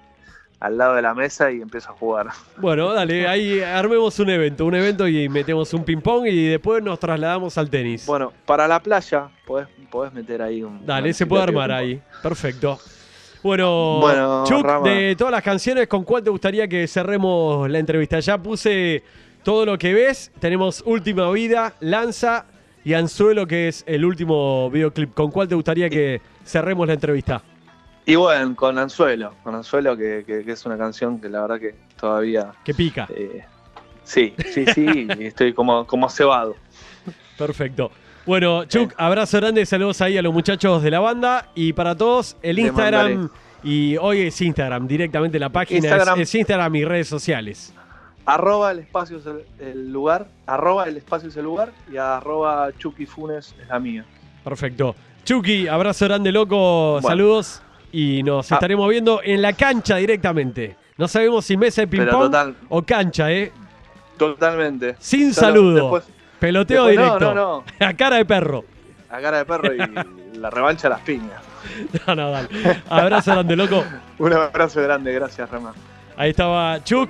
al 0.60 0.78
lado 0.78 0.96
de 0.96 1.02
la 1.02 1.14
mesa 1.14 1.52
y 1.52 1.62
empiezo 1.62 1.90
a 1.90 1.94
jugar. 1.94 2.28
Bueno, 2.58 2.94
dale, 2.94 3.28
ahí 3.28 3.62
armemos 3.62 4.18
un 4.20 4.30
evento, 4.30 4.66
un 4.66 4.76
evento 4.76 5.08
y 5.08 5.30
metemos 5.30 5.74
un 5.74 5.84
ping-pong 5.84 6.26
y 6.28 6.48
después 6.48 6.82
nos 6.84 7.00
trasladamos 7.00 7.58
al 7.58 7.70
tenis. 7.70 8.06
Bueno, 8.06 8.34
para 8.46 8.68
la 8.68 8.80
playa 8.82 9.30
podés, 9.46 9.68
podés 9.92 10.14
meter 10.14 10.42
ahí 10.42 10.64
un. 10.64 10.86
Dale, 10.86 11.14
se 11.14 11.26
puede 11.26 11.44
armar 11.44 11.72
ahí. 11.72 12.02
Perfecto. 12.24 12.80
Bueno, 13.44 14.00
Bueno, 14.02 14.44
Chuck, 14.48 14.64
Rama. 14.66 14.90
de 14.90 15.16
todas 15.16 15.32
las 15.32 15.44
canciones, 15.44 15.88
¿con 15.88 16.04
cuál 16.04 16.24
te 16.24 16.30
gustaría 16.32 16.68
que 16.68 16.88
cerremos 16.88 17.70
la 17.70 17.78
entrevista? 17.80 18.20
Ya 18.20 18.38
puse 18.38 19.04
todo 19.44 19.64
lo 19.66 19.78
que 19.78 19.94
ves. 19.94 20.32
Tenemos 20.40 20.82
Última 20.86 21.30
Vida, 21.32 21.74
Lanza 21.80 22.46
y 22.84 22.94
Anzuelo, 22.96 23.46
que 23.46 23.68
es 23.68 23.84
el 23.88 24.04
último 24.06 24.70
videoclip. 24.72 25.14
¿Con 25.14 25.30
cuál 25.30 25.48
te 25.48 25.56
gustaría 25.56 25.88
que 25.90 26.20
cerremos 26.44 26.88
la 26.88 26.94
entrevista? 26.94 27.44
Y 28.08 28.16
bueno, 28.16 28.56
con 28.56 28.80
Anzuelo, 28.80 29.34
con 29.44 29.54
Anzuelo, 29.54 29.96
que, 29.98 30.24
que- 30.26 30.44
que 30.44 30.52
es 30.54 30.66
una 30.66 30.78
canción 30.78 31.20
que 31.22 31.28
la 31.30 31.42
verdad 31.42 31.60
que 31.60 31.76
todavía. 32.00 32.54
Que 32.64 32.74
pica. 32.74 33.06
eh, 33.14 33.44
sí, 34.04 34.34
sí, 34.54 34.66
sí, 34.74 35.08
estoy 35.20 35.54
como, 35.54 35.86
como 35.86 36.10
cebado. 36.10 36.56
Perfecto. 37.38 37.92
Bueno, 38.26 38.66
Chuck, 38.66 38.94
abrazo 38.98 39.38
grande, 39.38 39.66
saludos 39.66 40.02
ahí 40.02 40.18
a 40.18 40.22
los 40.22 40.34
muchachos 40.34 40.82
de 40.84 40.90
la 40.92 41.00
banda. 41.00 41.50
Y 41.54 41.74
para 41.74 41.96
todos, 41.96 42.36
el 42.42 42.60
Instagram. 42.60 43.30
Y 43.64 43.98
hoy 43.98 44.22
es 44.22 44.40
Instagram, 44.42 44.88
directamente 44.88 45.38
la 45.40 45.50
página 45.50 45.80
es- 45.80 45.84
Instagram. 45.86 46.20
Es, 46.22 46.36
Instagram 46.36 46.76
y 46.76 46.86
redes 46.86 47.08
sociales. 47.10 47.74
Arroba 48.26 48.72
el 48.72 48.80
espacio 48.80 49.18
es 49.20 49.26
el, 49.26 49.46
el 49.60 49.92
lugar, 49.92 50.28
arroba 50.46 50.86
el 50.88 50.98
espacio 50.98 51.30
es 51.30 51.38
el 51.38 51.44
lugar 51.46 51.72
y 51.92 51.96
arroba 51.98 52.70
Chucky 52.78 53.06
Funes 53.06 53.56
es 53.62 53.68
la 53.68 53.80
mía. 53.80 54.06
Perfecto. 54.44 54.96
Chucky, 55.24 55.68
abrazo 55.68 56.06
grande, 56.06 56.32
loco. 56.32 56.94
Bueno. 57.02 57.08
Saludos. 57.08 57.62
Y 58.00 58.22
nos 58.22 58.52
Ah. 58.52 58.56
estaremos 58.56 58.88
viendo 58.90 59.22
en 59.24 59.42
la 59.42 59.54
cancha 59.54 59.96
directamente. 59.96 60.76
No 60.98 61.08
sabemos 61.08 61.44
si 61.46 61.58
mesa 61.58 61.82
de 61.82 61.88
ping-pong 61.88 62.54
o 62.70 62.84
cancha, 62.84 63.32
¿eh? 63.32 63.52
Totalmente. 64.18 64.96
Sin 65.00 65.34
Solo 65.34 65.48
saludo. 65.48 65.74
después- 65.82 66.04
Peloteo 66.40 66.86
después- 66.86 66.96
no, 67.10 67.16
directo. 67.18 67.34
no, 67.34 67.64
A 67.88 67.94
cara 67.96 68.18
de 68.18 68.26
perro. 68.26 68.64
a 69.10 69.20
cara 69.20 69.38
de 69.40 69.46
perro 69.46 69.74
y 69.74 69.78
la 70.38 70.50
revancha 70.52 70.88
a 70.88 70.92
las 70.92 71.00
piñas. 71.02 71.42
No, 72.08 72.14
no, 72.16 72.30
dale. 72.32 72.50
Abrazo 72.88 73.32
grande, 73.32 73.56
loco. 73.56 73.84
Un 74.20 74.34
abrazo 74.34 74.80
grande, 74.84 75.12
gracias, 75.14 75.50
Rama. 75.50 75.74
Ahí 76.16 76.30
estaba 76.30 76.84
Chuck 76.84 77.10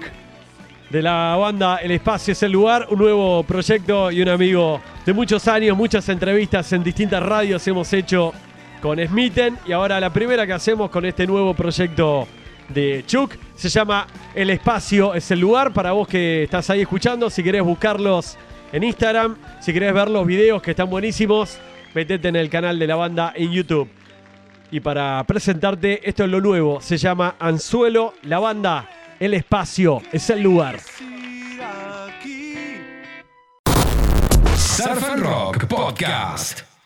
de 0.89 1.01
la 1.01 1.35
banda 1.37 1.77
El 1.77 1.91
Espacio 1.91 2.31
es 2.31 2.41
el 2.43 2.53
lugar, 2.53 2.87
un 2.89 2.99
nuevo 2.99 3.43
proyecto 3.43 4.09
y 4.09 4.21
un 4.21 4.29
amigo 4.29 4.79
de 5.05 5.11
muchos 5.13 5.45
años, 5.49 5.75
muchas 5.75 6.07
entrevistas 6.07 6.71
en 6.71 6.81
distintas 6.83 7.21
radios 7.21 7.67
hemos 7.67 7.91
hecho 7.91 8.33
con 8.81 8.99
Smithen 8.99 9.57
y 9.65 9.71
ahora 9.71 9.99
la 9.99 10.11
primera 10.11 10.45
que 10.45 10.53
hacemos 10.53 10.89
con 10.89 11.05
este 11.05 11.25
nuevo 11.25 11.53
proyecto 11.53 12.27
de 12.69 13.03
Chuck 13.05 13.35
se 13.55 13.69
llama 13.69 14.07
El 14.35 14.49
Espacio 14.49 15.13
es 15.13 15.29
el 15.31 15.39
lugar 15.39 15.73
para 15.73 15.91
vos 15.91 16.07
que 16.07 16.43
estás 16.43 16.69
ahí 16.69 16.81
escuchando, 16.81 17.29
si 17.29 17.43
querés 17.43 17.63
buscarlos 17.63 18.37
en 18.71 18.83
Instagram, 18.83 19.37
si 19.61 19.73
querés 19.73 19.93
ver 19.93 20.09
los 20.09 20.25
videos 20.25 20.61
que 20.61 20.71
están 20.71 20.89
buenísimos, 20.89 21.57
metete 21.93 22.27
en 22.27 22.35
el 22.35 22.49
canal 22.49 22.77
de 22.77 22.87
la 22.87 22.95
banda 22.95 23.33
en 23.35 23.51
YouTube. 23.51 23.89
Y 24.69 24.81
para 24.81 25.23
presentarte, 25.25 26.07
esto 26.07 26.25
es 26.25 26.29
lo 26.29 26.41
nuevo, 26.41 26.81
se 26.81 26.97
llama 26.97 27.35
Anzuelo, 27.39 28.13
la 28.23 28.39
banda, 28.39 28.89
el 29.19 29.33
espacio, 29.33 30.01
es 30.11 30.29
el 30.29 30.41
lugar. 30.41 30.79
Surf 34.55 35.09
and 35.09 35.23
Rock 35.23 35.65
Podcast. 35.67 36.76